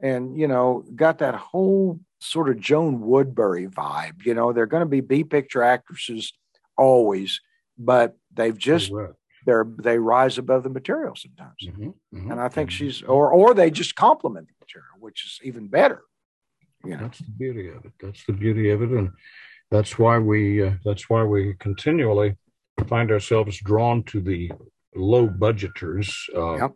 and 0.00 0.36
you 0.36 0.48
know, 0.48 0.84
got 0.94 1.18
that 1.18 1.36
whole 1.36 2.00
sort 2.20 2.48
of 2.48 2.58
Joan 2.60 3.00
Woodbury 3.00 3.66
vibe. 3.68 4.24
You 4.24 4.34
know, 4.34 4.52
they're 4.52 4.66
going 4.66 4.82
to 4.82 4.86
be 4.86 5.00
B 5.00 5.24
picture 5.24 5.62
actresses 5.62 6.32
always, 6.76 7.40
but 7.78 8.16
they've 8.32 8.58
just. 8.58 8.92
They're 9.44 9.66
they 9.78 9.98
rise 9.98 10.38
above 10.38 10.62
the 10.62 10.70
material 10.70 11.14
sometimes. 11.16 11.56
Mhm, 11.62 11.94
mhm. 12.14 12.30
And 12.30 12.40
I 12.40 12.48
think 12.48 12.70
Mhm. 12.70 12.72
she's 12.72 13.02
or 13.02 13.30
or 13.32 13.54
they 13.54 13.70
just 13.70 13.94
complement 13.94 14.48
the 14.48 14.54
material, 14.60 14.96
which 15.00 15.24
is 15.26 15.40
even 15.42 15.68
better. 15.68 16.02
You 16.84 16.96
know. 16.96 17.02
That's 17.04 17.18
the 17.18 17.30
beauty 17.38 17.68
of 17.68 17.84
it. 17.84 17.92
That's 18.00 18.24
the 18.26 18.32
beauty 18.32 18.70
of 18.70 18.82
it, 18.82 18.90
and 18.90 19.10
that's 19.70 19.98
why 19.98 20.18
we 20.18 20.62
uh, 20.66 20.74
that's 20.84 21.08
why 21.08 21.22
we 21.24 21.54
continually 21.54 22.36
find 22.88 23.10
ourselves 23.10 23.58
drawn 23.60 24.02
to 24.04 24.20
the 24.20 24.52
low 24.94 25.28
budgeters. 25.28 26.08
Uh, 26.34 26.56
Yep. 26.58 26.72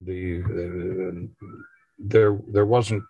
The 0.00 0.22
uh, 0.44 1.44
there 1.98 2.38
there 2.54 2.66
wasn't 2.66 3.02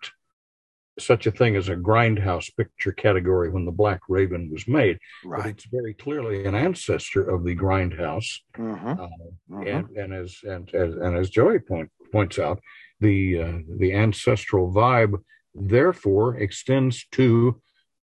such 1.01 1.25
a 1.27 1.31
thing 1.31 1.55
as 1.55 1.69
a 1.69 1.75
grindhouse 1.75 2.49
picture 2.55 2.91
category 2.91 3.49
when 3.49 3.65
the 3.65 3.71
Black 3.71 4.01
Raven 4.09 4.49
was 4.51 4.67
made, 4.67 4.97
but 5.23 5.29
Right. 5.29 5.45
it's 5.47 5.65
very 5.65 5.93
clearly 5.93 6.45
an 6.45 6.55
ancestor 6.55 7.23
of 7.29 7.43
the 7.43 7.55
grindhouse. 7.55 8.39
Mhm, 8.57 8.99
Uh, 8.99 9.07
mhm. 9.49 9.67
and 9.67 9.97
and 9.97 10.13
as 10.13 10.39
and 10.43 10.69
as 10.73 10.93
and 10.95 11.15
as 11.17 11.29
Joey 11.29 11.59
point, 11.59 11.89
points 12.11 12.37
out, 12.39 12.59
the 12.99 13.39
uh, 13.41 13.57
the 13.77 13.93
ancestral 13.93 14.71
vibe 14.71 15.21
therefore 15.53 16.37
extends 16.37 17.05
to 17.11 17.61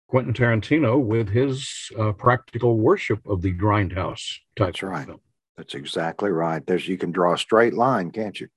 Quentin 0.07 0.33
Tarantino 0.33 0.99
with 1.03 1.29
his 1.29 1.89
uh, 1.97 2.11
practical 2.13 2.77
worship 2.77 3.19
of 3.25 3.41
the 3.41 3.53
grindhouse 3.53 4.39
type. 4.55 4.67
That's 4.67 4.83
right. 4.83 5.05
film. 5.07 5.19
That's 5.57 5.73
exactly 5.75 6.31
right. 6.31 6.65
There's 6.65 6.87
you 6.87 6.97
can 6.97 7.11
draw 7.11 7.33
a 7.33 7.37
straight 7.37 7.73
line, 7.73 8.11
can't 8.11 8.39
you? 8.39 8.47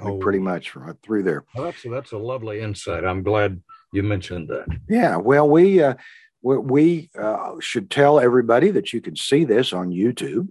Oh. 0.00 0.18
pretty 0.18 0.40
much 0.40 0.74
right 0.74 0.96
through 1.04 1.22
there. 1.22 1.44
Well, 1.54 1.66
that's 1.66 1.82
that's 1.84 2.10
a 2.10 2.18
lovely 2.18 2.60
insight. 2.60 3.04
I'm 3.04 3.22
glad 3.22 3.62
you 3.94 4.02
mentioned 4.02 4.48
that. 4.48 4.66
Yeah. 4.88 5.16
Well, 5.16 5.48
we 5.48 5.82
uh, 5.82 5.94
we, 6.42 6.58
we 6.58 7.10
uh, 7.18 7.52
should 7.60 7.90
tell 7.90 8.20
everybody 8.20 8.70
that 8.70 8.92
you 8.92 9.00
can 9.00 9.16
see 9.16 9.44
this 9.44 9.72
on 9.72 9.90
YouTube, 9.90 10.48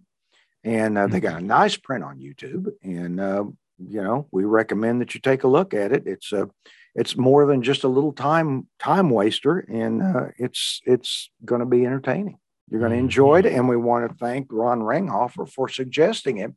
and 0.63 0.97
uh, 0.97 1.07
they 1.07 1.19
got 1.19 1.41
a 1.41 1.45
nice 1.45 1.77
print 1.77 2.03
on 2.03 2.17
YouTube, 2.19 2.71
and 2.81 3.19
uh, 3.19 3.43
you 3.77 4.01
know 4.01 4.27
we 4.31 4.45
recommend 4.45 5.01
that 5.01 5.13
you 5.13 5.21
take 5.21 5.43
a 5.43 5.47
look 5.47 5.73
at 5.73 5.91
it. 5.91 6.03
It's 6.07 6.31
a 6.31 6.49
it's 6.95 7.17
more 7.17 7.45
than 7.45 7.61
just 7.63 7.83
a 7.83 7.87
little 7.87 8.13
time 8.13 8.67
time 8.79 9.09
waster, 9.09 9.59
and 9.59 10.01
uh, 10.01 10.27
it's 10.37 10.81
it's 10.85 11.29
going 11.45 11.59
to 11.59 11.65
be 11.67 11.85
entertaining. 11.85 12.37
You're 12.69 12.79
going 12.79 12.91
to 12.91 12.97
Mhm. 12.97 13.01
enjoy 13.01 13.39
it, 13.39 13.45
and 13.45 13.67
we 13.67 13.77
want 13.77 14.09
to 14.09 14.15
thank 14.17 14.47
Ron 14.49 14.79
Ringhofer 14.81 15.47
for 15.51 15.67
suggesting 15.67 16.37
it. 16.37 16.53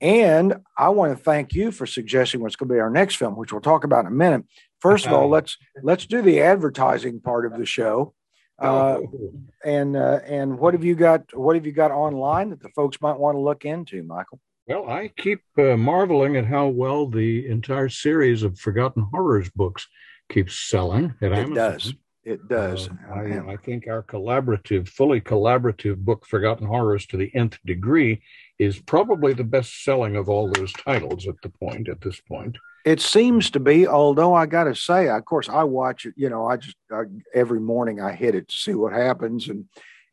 And 0.00 0.54
I 0.78 0.88
want 0.88 1.16
to 1.16 1.22
thank 1.22 1.52
you 1.52 1.70
for 1.70 1.84
suggesting 1.86 2.40
what's 2.40 2.56
going 2.56 2.68
to 2.68 2.74
be 2.74 2.80
our 2.80 2.88
next 2.88 3.16
film, 3.16 3.36
which 3.36 3.52
we'll 3.52 3.60
talk 3.60 3.84
about 3.84 4.06
in 4.06 4.12
a 4.12 4.14
minute. 4.14 4.44
First 4.84 5.06
of 5.06 5.12
all, 5.14 5.28
let's 5.30 5.56
let's 5.82 6.06
do 6.06 6.20
the 6.20 6.40
advertising 6.42 7.20
part 7.20 7.46
of 7.46 7.56
the 7.58 7.64
show. 7.66 8.14
Uh, 8.60 8.98
Oh, 9.00 9.32
and 9.64 9.96
uh, 9.96 10.20
and 10.26 10.58
what 10.58 10.74
have 10.74 10.84
you 10.84 10.94
got? 10.94 11.22
What 11.36 11.56
have 11.56 11.66
you 11.66 11.72
got 11.72 11.90
online 11.90 12.50
that 12.50 12.60
the 12.60 12.68
folks 12.68 13.00
might 13.00 13.18
want 13.18 13.34
to 13.34 13.40
look 13.40 13.64
into, 13.64 14.02
Michael? 14.02 14.38
well, 14.68 14.88
I 14.88 15.10
keep 15.16 15.40
uh, 15.58 15.76
marveling 15.76 16.36
at 16.36 16.46
how 16.46 16.68
well 16.68 17.06
the 17.08 17.46
entire 17.48 17.88
series 17.88 18.42
of 18.42 18.58
Forgotten 18.58 19.06
Horrors 19.12 19.50
books 19.50 19.88
keeps 20.30 20.54
selling 20.70 21.14
at 21.22 21.32
It 21.32 21.38
Amazon. 21.38 21.54
does. 21.54 21.94
It 22.24 22.48
does. 22.48 22.88
Uh, 22.88 23.12
I, 23.14 23.52
I 23.52 23.56
think 23.56 23.86
our 23.88 24.02
collaborative, 24.02 24.88
fully 24.88 25.20
collaborative 25.20 25.96
book, 25.98 26.24
Forgotten 26.26 26.66
Horrors 26.66 27.06
to 27.08 27.16
the 27.18 27.30
Nth 27.34 27.58
Degree, 27.66 28.22
is 28.58 28.78
probably 28.80 29.34
the 29.34 29.44
best 29.56 29.84
selling 29.84 30.16
of 30.16 30.28
all 30.30 30.48
those 30.50 30.72
titles 30.72 31.26
at 31.26 31.34
the 31.42 31.50
point, 31.50 31.88
at 31.88 32.00
this 32.00 32.20
point. 32.20 32.56
It 32.84 33.00
seems 33.00 33.50
to 33.50 33.60
be, 33.60 33.86
although 33.86 34.34
I 34.34 34.46
got 34.46 34.64
to 34.64 34.74
say, 34.74 35.08
of 35.08 35.24
course, 35.24 35.48
I 35.48 35.64
watch 35.64 36.04
it. 36.04 36.14
You 36.16 36.28
know, 36.28 36.46
I 36.46 36.56
just 36.58 36.76
I, 36.92 37.02
every 37.34 37.60
morning 37.60 38.00
I 38.00 38.12
hit 38.12 38.34
it 38.34 38.48
to 38.48 38.56
see 38.56 38.74
what 38.74 38.92
happens, 38.92 39.48
and 39.48 39.64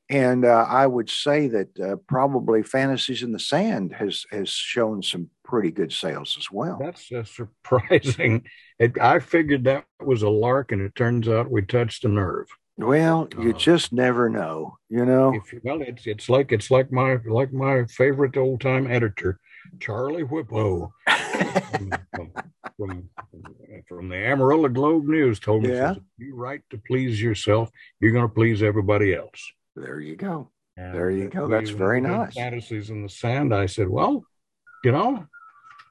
and 0.09 0.45
uh, 0.45 0.65
I 0.67 0.87
would 0.87 1.09
say 1.09 1.47
that 1.47 1.79
uh, 1.79 1.95
probably 2.07 2.63
Fantasies 2.63 3.23
in 3.23 3.31
the 3.33 3.39
Sand 3.39 3.93
has 3.93 4.25
has 4.31 4.49
shown 4.49 5.03
some 5.03 5.29
pretty 5.43 5.71
good 5.71 5.91
sales 5.91 6.35
as 6.39 6.49
well. 6.49 6.77
That's 6.81 7.11
uh, 7.11 7.23
surprising. 7.23 8.43
It, 8.79 8.99
I 8.99 9.19
figured 9.19 9.65
that 9.65 9.85
was 10.03 10.21
a 10.23 10.29
lark, 10.29 10.71
and 10.71 10.81
it 10.81 10.95
turns 10.95 11.27
out 11.27 11.51
we 11.51 11.61
touched 11.61 12.05
a 12.05 12.07
nerve. 12.07 12.47
Well, 12.77 13.27
you 13.37 13.53
Uh, 13.53 13.57
just 13.57 13.93
never 13.93 14.29
know, 14.29 14.77
you 14.89 15.05
know. 15.05 15.35
If, 15.35 15.53
well, 15.63 15.81
it's 15.81 16.07
it's 16.07 16.29
like 16.29 16.51
it's 16.51 16.71
like 16.71 16.91
my 16.91 17.17
like 17.27 17.53
my 17.53 17.85
favorite 17.85 18.37
old 18.37 18.61
time 18.61 18.89
editor, 18.89 19.39
Charlie 19.79 20.23
Whippo, 20.23 20.89
from, 21.43 21.91
from, 22.77 23.09
from, 23.87 24.09
the 24.09 24.15
Amarillo 24.15 24.69
Globe 24.69 25.05
News, 25.05 25.39
told 25.39 25.63
me, 25.63 25.69
Yeah. 25.69 25.93
says, 25.93 25.97
if 25.97 26.03
you 26.27 26.35
write 26.35 26.61
to 26.71 26.77
please 26.87 27.21
yourself, 27.21 27.69
you're 27.99 28.11
going 28.11 28.27
to 28.27 28.33
please 28.33 28.61
everybody 28.63 29.13
else. 29.13 29.51
There 29.75 29.99
you 29.99 30.15
go. 30.15 30.49
And 30.77 30.93
There 30.95 31.11
you 31.11 31.29
go. 31.29 31.47
That's 31.47 31.69
very 31.69 32.01
nice. 32.01 32.33
Fantasies 32.33 32.89
in 32.89 33.03
the 33.03 33.09
sand. 33.09 33.53
I 33.53 33.65
said, 33.65 33.89
well, 33.89 34.23
you 34.83 34.91
know, 34.91 35.25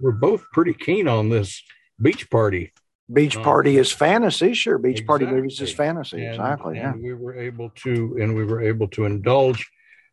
we're 0.00 0.12
both 0.12 0.44
pretty 0.52 0.74
keen 0.74 1.06
on 1.08 1.28
this 1.28 1.62
beach 2.00 2.30
party. 2.30 2.72
Beach 3.12 3.36
Oh. 3.36 3.42
Party 3.42 3.76
is 3.76 3.90
fantasy, 3.92 4.54
sure. 4.54 4.78
Beach 4.78 5.04
Party 5.04 5.26
movies 5.26 5.60
is 5.60 5.72
fantasy, 5.72 6.24
And, 6.24 6.36
exactly. 6.36 6.76
Yeah. 6.76 6.94
we 6.94 7.12
were 7.12 7.34
able 7.34 7.70
to, 7.82 8.16
and 8.20 8.36
we 8.36 8.44
were 8.44 8.62
able 8.62 8.88
to 8.88 9.04
indulge 9.04 9.68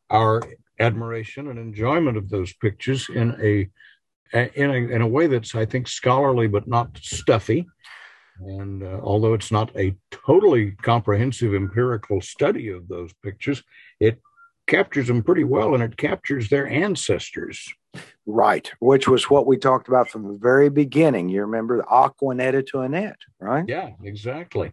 our 0.10 0.41
admiration 0.80 1.47
and 1.47 1.60
enjoyment 1.60 2.17
of 2.17 2.30
those 2.30 2.54
pictures 2.54 3.08
in 3.10 3.36
a, 3.41 3.69
in 4.33 4.69
a 4.69 4.75
in 4.95 5.01
a 5.01 5.07
way 5.07 5.27
that's 5.27 5.55
I 5.55 5.65
think 5.65 5.87
scholarly 5.87 6.47
but 6.47 6.67
not 6.67 6.97
stuffy. 7.01 7.67
And 8.39 8.83
uh, 8.83 8.99
although 9.01 9.33
it's 9.33 9.51
not 9.51 9.75
a 9.75 9.95
totally 10.11 10.71
comprehensive 10.71 11.55
empirical 11.55 12.21
study 12.21 12.69
of 12.69 12.87
those 12.87 13.11
pictures, 13.23 13.63
it 13.99 14.21
captures 14.67 15.07
them 15.07 15.23
pretty 15.23 15.43
well 15.43 15.73
and 15.73 15.81
it 15.81 15.97
captures 15.97 16.49
their 16.49 16.67
ancestors. 16.67 17.73
Right, 18.27 18.71
which 18.79 19.07
was 19.07 19.29
what 19.29 19.47
we 19.47 19.57
talked 19.57 19.87
about 19.87 20.09
from 20.09 20.27
the 20.27 20.37
very 20.37 20.69
beginning. 20.69 21.29
You 21.29 21.41
remember 21.41 21.77
the 21.77 21.83
Aquanetta 21.83 22.67
to 22.67 22.81
Annette, 22.81 23.19
right? 23.39 23.65
Yeah, 23.67 23.91
exactly. 24.03 24.71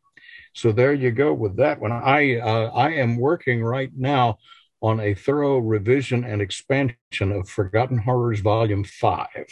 So 0.52 0.72
there 0.72 0.92
you 0.92 1.10
go 1.10 1.32
with 1.32 1.56
that 1.56 1.80
one. 1.80 1.92
I 1.92 2.38
uh, 2.38 2.70
I 2.74 2.90
am 2.94 3.16
working 3.16 3.62
right 3.62 3.90
now 3.96 4.38
on 4.88 5.01
a 5.01 5.14
thorough 5.14 5.59
revision 5.59 6.25
and 6.25 6.42
expansion 6.42 7.33
of 7.33 7.49
Forgotten 7.49 7.99
Horrors 7.99 8.40
Volume 8.40 8.85
Five. 8.85 9.49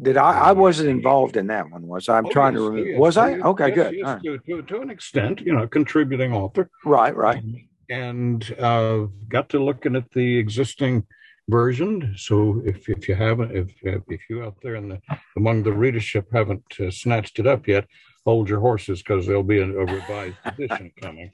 Did 0.00 0.16
I? 0.16 0.32
I 0.48 0.52
wasn't 0.52 0.88
involved 0.88 1.36
in 1.36 1.48
that 1.48 1.70
one. 1.70 1.86
Was 1.86 2.08
I? 2.08 2.16
I'm 2.18 2.26
Oh, 2.26 2.30
trying 2.30 2.54
yes, 2.54 2.60
to 2.62 2.68
remember. 2.70 2.90
yes, 2.90 2.98
Was 2.98 3.16
I? 3.18 3.30
yes, 3.32 3.42
Okay, 3.44 3.70
good. 3.70 3.94
right. 4.02 4.22
to, 4.22 4.38
to, 4.38 4.62
to 4.62 4.80
an 4.80 4.88
extent, 4.90 5.42
you 5.42 5.52
know, 5.52 5.66
contributing 5.68 6.32
author. 6.32 6.70
right, 6.86 7.14
right. 7.14 7.42
and 7.90 8.40
uh, 8.58 9.06
got 9.28 9.50
to 9.50 9.62
looking 9.62 9.94
at 9.94 10.10
the 10.12 10.38
existing 10.38 11.04
version. 11.50 12.14
So 12.16 12.62
if 12.64 12.88
if 12.88 13.08
you 13.08 13.14
haven't, 13.14 13.50
if 13.54 13.68
if 13.82 14.20
you 14.30 14.42
out 14.42 14.56
there 14.62 14.76
in 14.76 14.88
the 14.88 15.00
among 15.36 15.64
the 15.64 15.72
readership 15.84 16.28
haven't 16.32 16.64
uh, 16.80 16.90
snatched 16.90 17.38
it 17.38 17.46
up 17.46 17.68
yet, 17.68 17.84
hold 18.30 18.48
your 18.48 18.60
horses 18.60 19.02
because 19.02 19.26
there'll 19.26 19.42
be 19.42 19.58
a, 19.58 19.64
a 19.64 19.84
revised 19.84 20.36
edition 20.44 20.92
coming. 21.02 21.30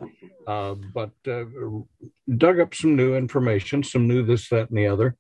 Uh, 0.47 0.75
but 0.95 1.11
uh, 1.29 1.45
dug 2.39 2.59
up 2.59 2.75
some 2.75 2.97
new 2.97 3.15
information, 3.15 3.83
some 3.83 4.09
new 4.09 4.25
this, 4.25 4.49
that, 4.49 4.71
and 4.71 4.79
the 4.79 4.87
other, 4.87 5.15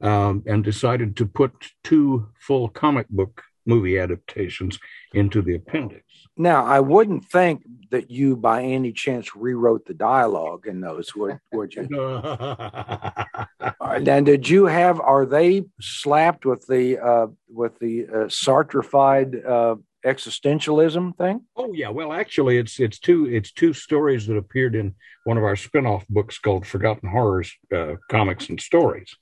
um, 0.00 0.42
and 0.46 0.64
decided 0.64 1.16
to 1.16 1.26
put 1.26 1.52
two 1.84 2.28
full 2.46 2.68
comic 2.68 3.08
book 3.10 3.42
movie 3.66 3.98
adaptations 3.98 4.78
into 5.14 5.40
the 5.42 5.54
appendix. 5.54 6.02
Now, 6.36 6.64
I 6.64 6.80
wouldn't 6.80 7.24
think 7.26 7.62
that 7.90 8.10
you, 8.10 8.34
by 8.34 8.62
any 8.62 8.92
chance, 8.92 9.36
rewrote 9.36 9.84
the 9.86 9.94
dialogue 9.94 10.66
in 10.66 10.80
those, 10.80 11.14
would 11.14 11.38
would 11.52 11.74
you? 11.74 11.86
Uh, 13.60 14.00
And 14.06 14.24
did 14.26 14.48
you 14.48 14.66
have? 14.66 15.00
Are 15.00 15.26
they 15.26 15.64
slapped 15.80 16.46
with 16.46 16.66
the 16.66 16.98
uh, 16.98 17.26
with 17.48 17.78
the 17.78 18.06
uh, 18.06 18.28
Sartrefied 18.28 19.30
uh, 19.46 19.76
existentialism 20.04 21.16
thing? 21.16 21.42
Oh 21.56 21.72
yeah, 21.72 21.88
well 21.88 22.12
actually 22.12 22.58
it's 22.58 22.80
it's 22.80 22.98
two 22.98 23.26
it's 23.26 23.52
two 23.52 23.72
stories 23.72 24.26
that 24.26 24.36
appeared 24.36 24.74
in 24.74 24.94
one 25.24 25.36
of 25.36 25.44
our 25.44 25.56
spin-off 25.56 26.06
books 26.08 26.38
called 26.38 26.66
Forgotten 26.66 27.08
Horrors 27.08 27.52
uh, 27.74 27.94
comics 28.10 28.48
and 28.48 28.60
stories. 28.60 29.14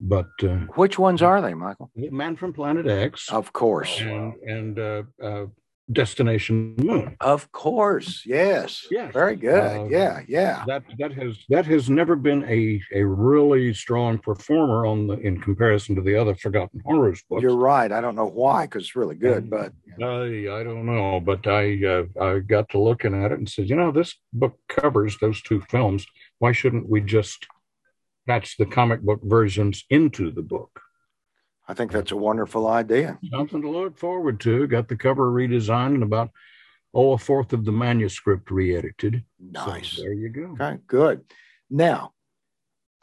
But 0.00 0.30
uh, 0.42 0.60
Which 0.76 0.98
ones 0.98 1.20
are 1.20 1.42
they, 1.42 1.52
Michael? 1.52 1.90
Man 1.94 2.34
from 2.36 2.54
Planet 2.54 2.86
X 2.86 3.28
Of 3.30 3.52
course, 3.52 4.00
and 4.00 4.34
and 4.42 4.78
uh, 4.78 5.02
uh, 5.22 5.46
Destination 5.92 6.74
Moon. 6.76 7.16
of 7.20 7.50
course, 7.52 8.22
yes. 8.24 8.86
Yes. 8.90 9.12
very 9.12 9.36
good. 9.36 9.58
Uh, 9.60 9.84
yeah, 9.88 10.20
yeah. 10.28 10.64
That 10.66 10.84
that 10.98 11.12
has 11.14 11.38
that 11.48 11.66
has 11.66 11.90
never 11.90 12.16
been 12.16 12.44
a 12.44 12.80
a 12.94 13.02
really 13.04 13.74
strong 13.74 14.18
performer 14.18 14.86
on 14.86 15.06
the 15.06 15.14
in 15.18 15.40
comparison 15.40 15.96
to 15.96 16.02
the 16.02 16.16
other 16.16 16.34
Forgotten 16.34 16.80
Horrors 16.84 17.22
books. 17.28 17.42
You're 17.42 17.56
right. 17.56 17.90
I 17.90 18.00
don't 18.00 18.14
know 18.14 18.28
why, 18.28 18.66
because 18.66 18.84
it's 18.84 18.96
really 18.96 19.16
good, 19.16 19.50
but 19.50 19.72
I 20.00 20.46
I 20.58 20.62
don't 20.62 20.86
know, 20.86 21.20
but 21.20 21.46
I 21.46 21.84
uh, 21.84 22.04
I 22.20 22.38
got 22.40 22.68
to 22.70 22.78
looking 22.78 23.14
at 23.22 23.32
it 23.32 23.38
and 23.38 23.48
said, 23.48 23.68
you 23.68 23.76
know, 23.76 23.90
this 23.92 24.14
book 24.32 24.58
covers 24.68 25.18
those 25.18 25.42
two 25.42 25.60
films. 25.70 26.06
Why 26.38 26.52
shouldn't 26.52 26.88
we 26.88 27.00
just 27.00 27.46
patch 28.26 28.56
the 28.56 28.66
comic 28.66 29.00
book 29.00 29.20
versions 29.24 29.84
into 29.90 30.30
the 30.30 30.42
book? 30.42 30.80
I 31.70 31.74
think 31.74 31.92
that's 31.92 32.10
a 32.10 32.16
wonderful 32.16 32.66
idea. 32.66 33.16
Something 33.32 33.62
to 33.62 33.70
look 33.70 33.96
forward 33.96 34.40
to. 34.40 34.66
Got 34.66 34.88
the 34.88 34.96
cover 34.96 35.30
redesigned 35.30 35.94
and 35.94 36.02
about 36.02 36.30
oh 36.92 37.12
a 37.12 37.18
fourth 37.18 37.52
of 37.52 37.64
the 37.64 37.70
manuscript 37.70 38.50
re-edited. 38.50 39.24
Nice. 39.38 39.90
So 39.92 40.02
there 40.02 40.12
you 40.12 40.30
go. 40.30 40.56
Okay, 40.60 40.78
good. 40.88 41.20
Now, 41.70 42.10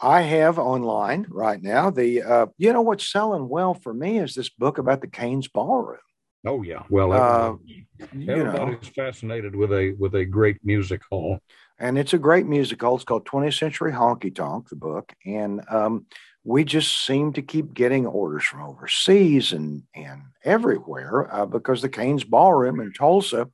I 0.02 0.22
have 0.24 0.60
online 0.60 1.28
right 1.30 1.62
now 1.64 1.90
the 1.92 2.22
uh, 2.24 2.46
you 2.58 2.74
know 2.74 2.82
what's 2.82 3.10
selling 3.10 3.48
well 3.48 3.74
for 3.74 3.94
me 3.94 4.20
is 4.20 4.36
this 4.36 4.50
book 4.50 4.78
about 4.80 5.00
the 5.00 5.08
Cain's 5.08 5.48
Ballroom. 5.48 6.00
Oh 6.46 6.62
yeah. 6.62 6.84
Well, 6.90 7.14
Uh, 7.14 7.54
everybody, 7.54 7.88
You 8.26 8.44
know, 8.44 8.52
everybody's 8.52 8.90
fascinated 8.90 9.56
with 9.56 9.72
a 9.72 9.96
with 9.98 10.14
a 10.16 10.26
great 10.26 10.58
music 10.64 11.02
hall. 11.10 11.40
and 11.80 11.98
it's 11.98 12.14
a 12.14 12.18
great 12.18 12.46
musical. 12.48 12.96
It's 12.96 13.06
called 13.06 13.26
20th 13.26 13.58
Century 13.58 13.94
Honky 13.94 14.36
Tonk, 14.36 14.68
the 14.68 14.76
book, 14.76 15.14
and 15.26 15.62
um, 15.70 16.06
we 16.48 16.64
just 16.64 17.06
seem 17.06 17.34
to 17.34 17.42
keep 17.42 17.74
getting 17.74 18.06
orders 18.06 18.46
from 18.46 18.62
overseas 18.62 19.52
and 19.52 19.84
and 19.94 20.22
everywhere 20.46 21.28
uh, 21.34 21.46
because 21.46 21.82
the 21.82 21.90
Cain's 21.90 22.24
Ballroom 22.24 22.80
in 22.80 22.94
Tulsa 22.94 23.50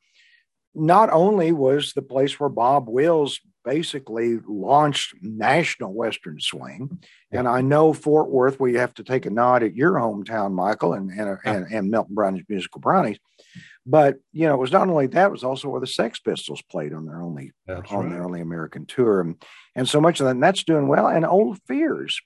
not 0.76 1.10
only 1.12 1.52
was 1.52 1.94
the 1.94 2.04
place 2.04 2.40
where 2.40 2.50
Bob 2.50 2.88
Wills 2.88 3.40
basically 3.66 4.38
launched 4.48 5.16
national 5.22 5.94
Western 5.94 6.40
swing, 6.40 7.00
and 7.32 7.48
I 7.48 7.62
know 7.62 7.94
Fort 7.94 8.30
Worth, 8.30 8.60
we 8.60 8.76
have 8.76 8.94
to 8.96 9.04
take 9.04 9.26
a 9.26 9.30
nod 9.32 9.64
at 9.64 9.76
your 9.76 9.94
hometown, 9.94 10.54
Michael, 10.54 10.94
and 10.94 11.10
and, 11.10 11.40
and, 11.44 11.66
and 11.72 11.90
Milton 11.90 12.14
Brownie's 12.14 12.46
musical 12.48 12.80
brownies. 12.80 13.18
But 13.88 14.18
you 14.34 14.48
know, 14.48 14.54
it 14.54 14.60
was 14.60 14.72
not 14.72 14.88
only 14.88 15.08
that; 15.08 15.28
it 15.28 15.32
was 15.32 15.44
also 15.44 15.68
where 15.68 15.82
the 15.82 15.88
Sex 15.88 16.20
Pistols 16.20 16.62
played 16.62 16.94
on 16.94 17.06
their 17.06 17.22
only 17.22 17.54
That's 17.66 17.92
on 17.92 18.06
right. 18.06 18.14
their 18.14 18.24
only 18.24 18.42
American 18.42 18.86
tour, 18.86 19.20
and, 19.22 19.44
and 19.76 19.90
so 19.90 20.00
much 20.00 20.20
of 20.20 20.26
that. 20.26 20.32
And 20.32 20.44
that's 20.44 20.64
doing 20.64 20.88
well. 20.88 21.08
And 21.08 21.26
Old 21.26 21.58
Fears, 21.68 22.22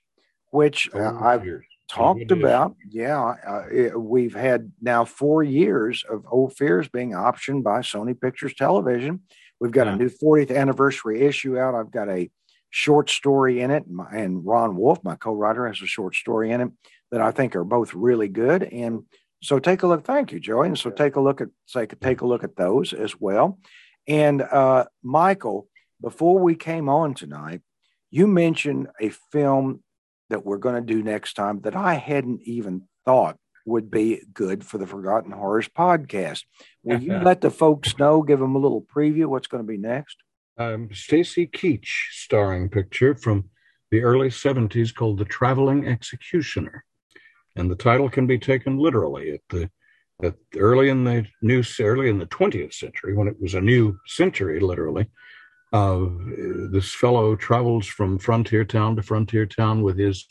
which 0.50 0.90
Oh, 0.94 1.18
I've 1.20 1.44
talked 1.88 2.30
about. 2.30 2.76
Yeah, 2.88 3.34
uh, 3.46 3.64
it- 3.70 4.00
we've 4.00 4.34
had 4.34 4.72
now 4.80 5.04
four 5.04 5.42
years 5.42 6.04
of 6.08 6.24
Old 6.30 6.54
Fears 6.56 6.88
being 6.88 7.10
optioned 7.12 7.62
by 7.62 7.80
Sony 7.80 8.18
Pictures 8.18 8.54
Television. 8.54 9.20
We've 9.60 9.72
got 9.72 9.86
Yeah. 9.86 9.94
a 9.94 9.96
new 9.96 10.08
40th 10.08 10.50
anniversary 10.50 11.22
issue 11.22 11.58
out. 11.58 11.74
I've 11.74 11.90
got 11.90 12.08
a 12.08 12.30
short 12.70 13.08
story 13.10 13.60
in 13.60 13.70
it, 13.70 13.86
and 13.86 13.96
my- 13.96 14.10
and 14.12 14.44
Ron 14.44 14.76
Wolfe, 14.76 15.02
my 15.02 15.16
co-writer, 15.16 15.66
has 15.66 15.80
a 15.82 15.86
short 15.86 16.14
story 16.14 16.50
in 16.50 16.60
it 16.60 16.70
that 17.10 17.20
I 17.22 17.30
think 17.30 17.56
are 17.56 17.64
both 17.64 17.94
really 17.94 18.28
good. 18.28 18.64
And 18.64 19.04
so 19.42 19.58
take 19.58 19.82
a 19.82 19.86
look. 19.86 20.04
Thank 20.04 20.32
you, 20.32 20.38
Joey. 20.40 20.66
And 20.68 20.78
so 20.78 20.90
take 20.90 21.16
a 21.16 21.20
look 21.20 21.40
at 21.40 21.48
say 21.64 21.86
take 21.86 22.20
a 22.20 22.26
look 22.26 22.44
at 22.44 22.56
those 22.56 22.92
as 22.92 23.18
well. 23.18 23.58
And 24.06 24.42
uh, 24.42 24.84
Michael, 25.02 25.68
before 26.02 26.38
we 26.38 26.54
came 26.54 26.88
on 26.90 27.14
tonight, 27.14 27.62
you 28.10 28.26
mentioned 28.26 28.88
a 29.00 29.08
film 29.32 29.82
that 30.30 30.44
we're 30.44 30.58
going 30.58 30.74
to 30.74 30.94
do 30.94 31.02
next 31.02 31.34
time 31.34 31.60
that 31.62 31.76
I 31.76 31.94
hadn't 31.94 32.42
even 32.42 32.82
thought 33.04 33.38
would 33.64 33.90
be 33.90 34.22
good 34.32 34.64
for 34.64 34.78
the 34.78 34.86
Forgotten 34.86 35.32
Horrors 35.32 35.68
podcast. 35.68 36.44
Will 36.82 37.00
you 37.00 37.12
let 37.22 37.40
the 37.40 37.50
folks 37.50 37.98
know, 37.98 38.22
give 38.22 38.40
them 38.40 38.54
a 38.54 38.58
little 38.58 38.82
preview 38.82 39.26
what's 39.26 39.46
going 39.46 39.62
to 39.62 39.68
be 39.68 39.76
next? 39.78 40.16
um, 40.58 40.88
Stacy 40.92 41.46
Keach 41.46 42.10
starring 42.10 42.68
picture 42.68 43.14
from 43.14 43.48
the 43.90 44.02
early 44.02 44.28
70s 44.28 44.94
called 44.94 45.18
The 45.18 45.24
Traveling 45.24 45.86
Executioner. 45.86 46.84
And 47.56 47.70
the 47.70 47.76
title 47.76 48.10
can 48.10 48.26
be 48.26 48.38
taken 48.38 48.76
literally 48.76 49.32
at 49.32 49.40
the 49.48 49.70
at 50.20 50.34
early 50.56 50.88
in 50.88 51.04
the 51.04 51.24
new 51.42 51.62
early 51.80 52.08
in 52.08 52.18
the 52.18 52.26
20th 52.26 52.74
century 52.74 53.14
when 53.14 53.28
it 53.28 53.40
was 53.40 53.54
a 53.54 53.60
new 53.60 53.96
century 54.04 54.58
literally 54.58 55.08
uh, 55.72 56.06
this 56.70 56.94
fellow 56.94 57.36
travels 57.36 57.86
from 57.86 58.18
frontier 58.18 58.64
town 58.64 58.96
to 58.96 59.02
frontier 59.02 59.44
town 59.46 59.82
with 59.82 59.98
his 59.98 60.26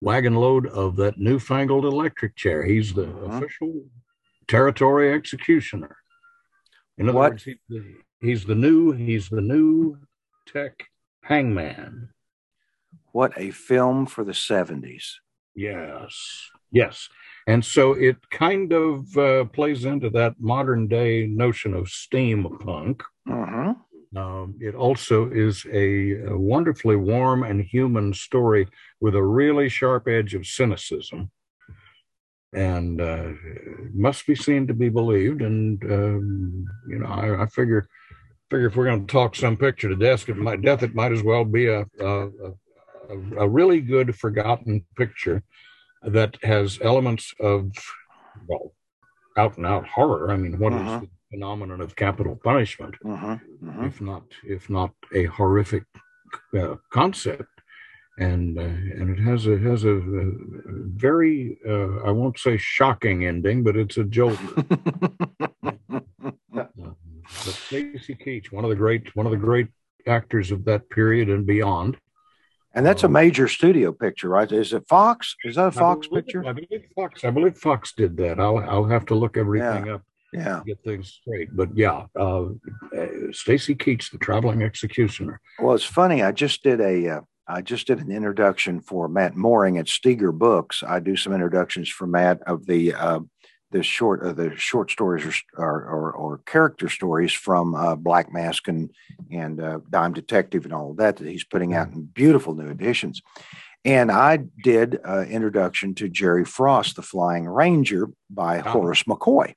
wagon 0.00 0.34
load 0.36 0.66
of 0.68 0.96
that 0.96 1.18
newfangled 1.18 1.84
electric 1.84 2.34
chair 2.36 2.62
he's 2.64 2.94
the 2.94 3.04
Mhm. 3.06 3.28
official 3.36 3.84
territory 4.48 5.12
executioner 5.12 5.96
in 6.98 7.08
other 7.08 7.18
What- 7.18 7.30
words 7.32 7.44
he's 7.44 7.58
the, 7.68 7.94
he's 8.20 8.44
the 8.46 8.54
new 8.54 8.92
he's 8.92 9.28
the 9.28 9.42
new 9.42 9.98
tech 10.46 10.86
hangman 11.24 12.08
What 13.12 13.32
a 13.36 13.50
film 13.50 14.06
for 14.06 14.22
the 14.24 14.32
70s. 14.32 15.18
Yes, 15.56 16.48
yes. 16.70 17.08
And 17.48 17.64
so 17.64 17.92
it 17.92 18.16
kind 18.30 18.72
of 18.72 19.16
uh, 19.18 19.44
plays 19.46 19.84
into 19.84 20.08
that 20.10 20.34
modern 20.40 20.86
day 20.86 21.26
notion 21.26 21.74
of 21.74 21.86
steampunk. 21.86 23.02
hmm 23.26 23.72
Um, 24.16 24.56
it 24.60 24.74
also 24.74 25.30
is 25.30 25.64
a, 25.72 26.24
a 26.26 26.36
wonderfully 26.36 26.96
warm 26.96 27.44
and 27.44 27.60
human 27.62 28.12
story 28.12 28.66
with 29.00 29.14
a 29.14 29.22
really 29.22 29.68
sharp 29.68 30.08
edge 30.08 30.34
of 30.34 30.46
cynicism. 30.46 31.30
And 32.52 33.00
uh, 33.00 33.28
must 33.94 34.26
be 34.26 34.34
seen 34.34 34.66
to 34.66 34.74
be 34.74 34.88
believed. 34.88 35.40
And 35.42 35.80
um, 35.84 36.64
you 36.88 36.98
know, 36.98 37.06
I, 37.06 37.44
I 37.44 37.46
figure, 37.46 37.88
figure 38.50 38.66
if 38.66 38.74
we're 38.74 38.86
going 38.86 39.06
to 39.06 39.12
talk 39.12 39.36
some 39.36 39.56
picture 39.56 39.88
to 39.88 39.94
death, 39.94 40.28
it 40.28 40.36
might 40.36 40.60
death, 40.62 40.82
it 40.82 40.94
might 40.94 41.12
as 41.12 41.22
well 41.22 41.44
be 41.44 41.68
a, 41.68 41.84
a, 42.00 42.28
a 43.38 43.48
really 43.48 43.80
good 43.80 44.16
forgotten 44.16 44.84
picture 44.96 45.44
that 46.02 46.36
has 46.42 46.78
elements 46.82 47.32
of 47.38 47.70
well 48.48 48.72
out 49.36 49.56
and 49.56 49.66
out 49.66 49.86
horror 49.86 50.30
i 50.30 50.36
mean 50.36 50.58
what 50.58 50.72
is 50.72 50.78
Mhm. 50.80 51.00
the 51.00 51.08
phenomenon 51.30 51.80
of 51.80 51.96
capital 51.96 52.36
punishment 52.42 52.94
hmm 53.02 53.34
hmm 53.34 53.84
if 53.84 54.00
not 54.00 54.24
if 54.44 54.68
not 54.68 54.92
a 55.14 55.24
horrific 55.24 55.84
uh, 56.58 56.74
concept 56.90 57.60
and 58.20 58.58
uh, 58.58 58.62
and 58.62 59.10
it 59.10 59.20
has 59.22 59.46
a 59.46 59.58
has 59.58 59.84
a, 59.84 59.96
a 59.96 60.32
very 61.06 61.58
uh, 61.66 61.96
I 62.06 62.10
won't 62.10 62.38
say 62.38 62.56
shocking 62.58 63.24
ending, 63.24 63.62
but 63.64 63.76
it's 63.76 63.96
a 63.96 64.04
joker. 64.04 64.36
Uh, 66.52 66.90
but 67.44 67.54
Stacy 67.54 68.14
Keach, 68.14 68.50
one 68.50 68.64
of 68.64 68.70
the 68.70 68.76
great 68.76 69.14
one 69.14 69.26
of 69.26 69.32
the 69.32 69.38
great 69.38 69.68
actors 70.06 70.50
of 70.50 70.64
that 70.64 70.88
period 70.90 71.28
and 71.28 71.46
beyond. 71.46 71.96
And 72.74 72.84
that's 72.84 73.02
a 73.02 73.08
major 73.08 73.48
studio 73.48 73.92
picture, 73.92 74.28
right? 74.28 74.50
Is 74.50 74.72
it 74.72 74.86
Fox? 74.88 75.36
Is 75.44 75.56
that 75.56 75.68
a 75.68 75.70
Fox 75.72 76.06
I 76.06 76.08
believe, 76.08 76.24
picture? 76.24 76.44
I 76.46 76.52
believe 76.52 76.84
Fox. 76.94 77.24
I 77.24 77.30
believe 77.30 77.56
Fox 77.56 77.92
did 77.92 78.16
that. 78.18 78.40
I'll 78.40 78.58
I'll 78.58 78.84
have 78.84 79.06
to 79.06 79.14
look 79.14 79.36
everything 79.36 79.88
up 79.88 80.02
Yeah. 80.32 80.62
get 80.66 80.82
things 80.84 81.12
straight. 81.20 81.48
But 81.56 81.76
yeah, 81.76 82.06
uh, 82.18 82.46
Stacy 83.32 83.74
Keach, 83.74 84.10
the 84.10 84.18
traveling 84.18 84.62
executioner. 84.62 85.40
Well, 85.58 85.74
it's 85.74 85.84
funny. 85.84 86.22
I 86.22 86.32
just 86.32 86.62
did 86.62 86.80
a 86.80 87.08
uh, 87.08 87.20
I 87.48 87.62
just 87.62 87.86
did 87.88 87.98
an 87.98 88.12
introduction 88.12 88.80
for 88.80 89.08
Matt 89.08 89.34
Moring 89.34 89.78
at 89.78 89.86
Steeger 89.86 90.32
Books. 90.36 90.82
I 90.86 91.00
do 91.00 91.16
some 91.16 91.32
introductions 91.32 91.88
for 91.88 92.06
Matt 92.06 92.40
of 92.46 92.66
the 92.66 92.94
uh, 92.94 93.20
the 93.72 93.82
short 93.82 94.22
uh, 94.22 94.32
the 94.32 94.54
short 94.56 94.90
stories 94.90 95.24
or 95.26 95.34
or, 95.64 95.82
or, 95.84 96.12
or 96.12 96.38
character 96.46 96.88
stories 96.88 97.32
from 97.32 97.74
uh, 97.74 97.96
Black 97.96 98.32
Mask 98.32 98.68
and 98.68 98.90
and 99.32 99.60
uh, 99.60 99.80
Dime 99.90 100.12
Detective 100.12 100.64
and 100.64 100.72
all 100.72 100.92
of 100.92 100.96
that 100.98 101.16
that 101.16 101.26
he's 101.28 101.44
putting 101.44 101.74
out 101.74 101.88
in 101.88 102.02
beautiful 102.04 102.54
new 102.54 102.68
editions. 102.68 103.20
And 103.84 104.12
I 104.12 104.40
did 104.62 105.00
uh, 105.08 105.22
introduction 105.22 105.94
to 105.96 106.08
Jerry 106.08 106.44
Frost, 106.44 106.96
the 106.96 107.02
Flying 107.02 107.48
Ranger, 107.48 108.10
by 108.28 108.60
Ah. 108.60 108.70
Horace 108.72 109.04
McCoy. 109.04 109.54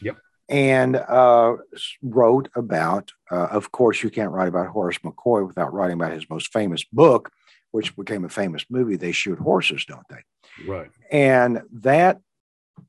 Yep. 0.00 0.16
And 0.48 0.96
uh, 0.96 1.56
wrote 2.02 2.50
about, 2.54 3.12
uh, 3.30 3.48
of 3.50 3.72
course, 3.72 4.02
you 4.02 4.10
can't 4.10 4.30
write 4.30 4.48
about 4.48 4.68
Horace 4.68 4.98
McCoy 4.98 5.46
without 5.46 5.72
writing 5.72 5.94
about 5.94 6.12
his 6.12 6.28
most 6.28 6.52
famous 6.52 6.84
book, 6.84 7.30
which 7.70 7.96
became 7.96 8.24
a 8.24 8.28
famous 8.28 8.64
movie. 8.68 8.96
They 8.96 9.12
shoot 9.12 9.38
horses, 9.38 9.86
don't 9.86 10.06
they? 10.10 10.22
Right. 10.66 10.90
And 11.10 11.62
that 11.72 12.20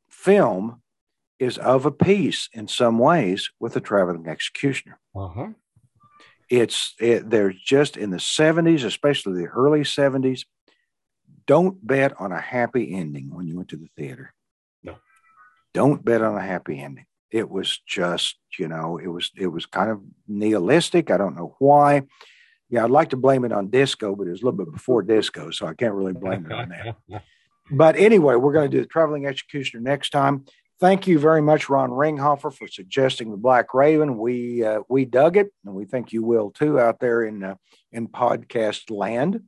film 0.09 0.81
is 1.39 1.57
of 1.57 1.85
a 1.85 1.91
piece 1.91 2.49
in 2.53 2.67
some 2.67 2.99
ways 2.99 3.49
with 3.59 3.73
the 3.73 3.81
traveling 3.81 4.27
executioner. 4.27 4.99
Uh 5.15 5.27
huh. 5.27 5.47
It's 6.49 6.93
it, 6.99 7.29
they're 7.29 7.53
just 7.53 7.97
in 7.97 8.11
the 8.11 8.17
70s, 8.17 8.83
especially 8.83 9.41
the 9.41 9.47
early 9.47 9.81
70s. 9.81 10.45
Don't 11.47 11.85
bet 11.85 12.19
on 12.19 12.31
a 12.31 12.39
happy 12.39 12.93
ending 12.93 13.33
when 13.33 13.47
you 13.47 13.55
went 13.55 13.69
to 13.69 13.77
the 13.77 13.89
theater. 13.97 14.34
Don't 15.75 16.05
bet 16.05 16.21
on 16.21 16.37
a 16.37 16.41
happy 16.41 16.79
ending. 16.79 17.05
It 17.31 17.49
was 17.49 17.81
just, 17.85 18.37
you 18.57 18.69
know, 18.69 18.97
it 18.97 19.07
was 19.07 19.29
it 19.35 19.47
was 19.47 19.65
kind 19.65 19.91
of 19.91 19.99
nihilistic. 20.25 21.11
I 21.11 21.17
don't 21.17 21.35
know 21.35 21.57
why. 21.59 22.03
Yeah, 22.69 22.85
I'd 22.85 22.91
like 22.91 23.09
to 23.09 23.17
blame 23.17 23.43
it 23.43 23.51
on 23.51 23.69
disco, 23.69 24.15
but 24.15 24.25
it 24.25 24.31
was 24.31 24.41
a 24.41 24.45
little 24.45 24.57
bit 24.57 24.71
before 24.71 25.03
disco, 25.03 25.51
so 25.51 25.67
I 25.67 25.73
can't 25.73 25.93
really 25.93 26.13
blame 26.13 26.45
it 26.45 26.51
on 26.53 26.69
that. 26.69 27.23
But 27.71 27.95
anyway, 27.95 28.35
we're 28.35 28.53
going 28.53 28.69
to 28.69 28.77
do 28.77 28.83
the 28.83 28.87
traveling 28.87 29.25
executioner 29.25 29.81
next 29.81 30.11
time. 30.11 30.45
Thank 30.79 31.07
you 31.07 31.17
very 31.17 31.41
much, 31.41 31.67
Ron 31.67 31.89
Ringhofer, 31.89 32.53
for 32.53 32.67
suggesting 32.67 33.31
the 33.31 33.37
Black 33.37 33.73
Raven. 33.73 34.19
We 34.19 34.63
uh, 34.63 34.81
we 34.87 35.05
dug 35.05 35.35
it, 35.35 35.47
and 35.65 35.73
we 35.73 35.85
think 35.85 36.13
you 36.13 36.21
will 36.21 36.51
too 36.51 36.79
out 36.79 36.99
there 36.99 37.23
in 37.23 37.43
uh, 37.43 37.55
in 37.91 38.07
podcast 38.07 38.91
land. 38.91 39.41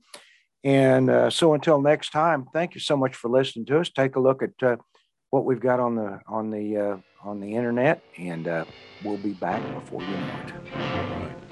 And 0.63 1.09
uh, 1.11 1.29
so, 1.29 1.53
until 1.53 1.79
next 1.79 2.09
time, 2.09 2.47
thank 2.51 2.73
you 2.73 2.81
so 2.81 2.97
much 2.97 3.15
for 3.15 3.29
listening 3.29 3.67
to 3.67 3.79
us. 3.79 3.89
Take 3.91 4.15
a 4.15 4.19
look 4.19 4.41
at 4.41 4.63
uh, 4.63 4.77
what 5.29 5.45
we've 5.45 5.59
got 5.59 5.79
on 5.79 5.95
the 5.95 6.19
on 6.27 6.51
the 6.51 6.77
uh, 6.77 6.97
on 7.23 7.39
the 7.39 7.55
internet, 7.55 8.01
and 8.17 8.47
uh, 8.47 8.65
we'll 9.03 9.17
be 9.17 9.33
back 9.33 9.61
before 9.73 10.01
you 10.01 10.07
know 10.07 10.39
it. 10.45 11.46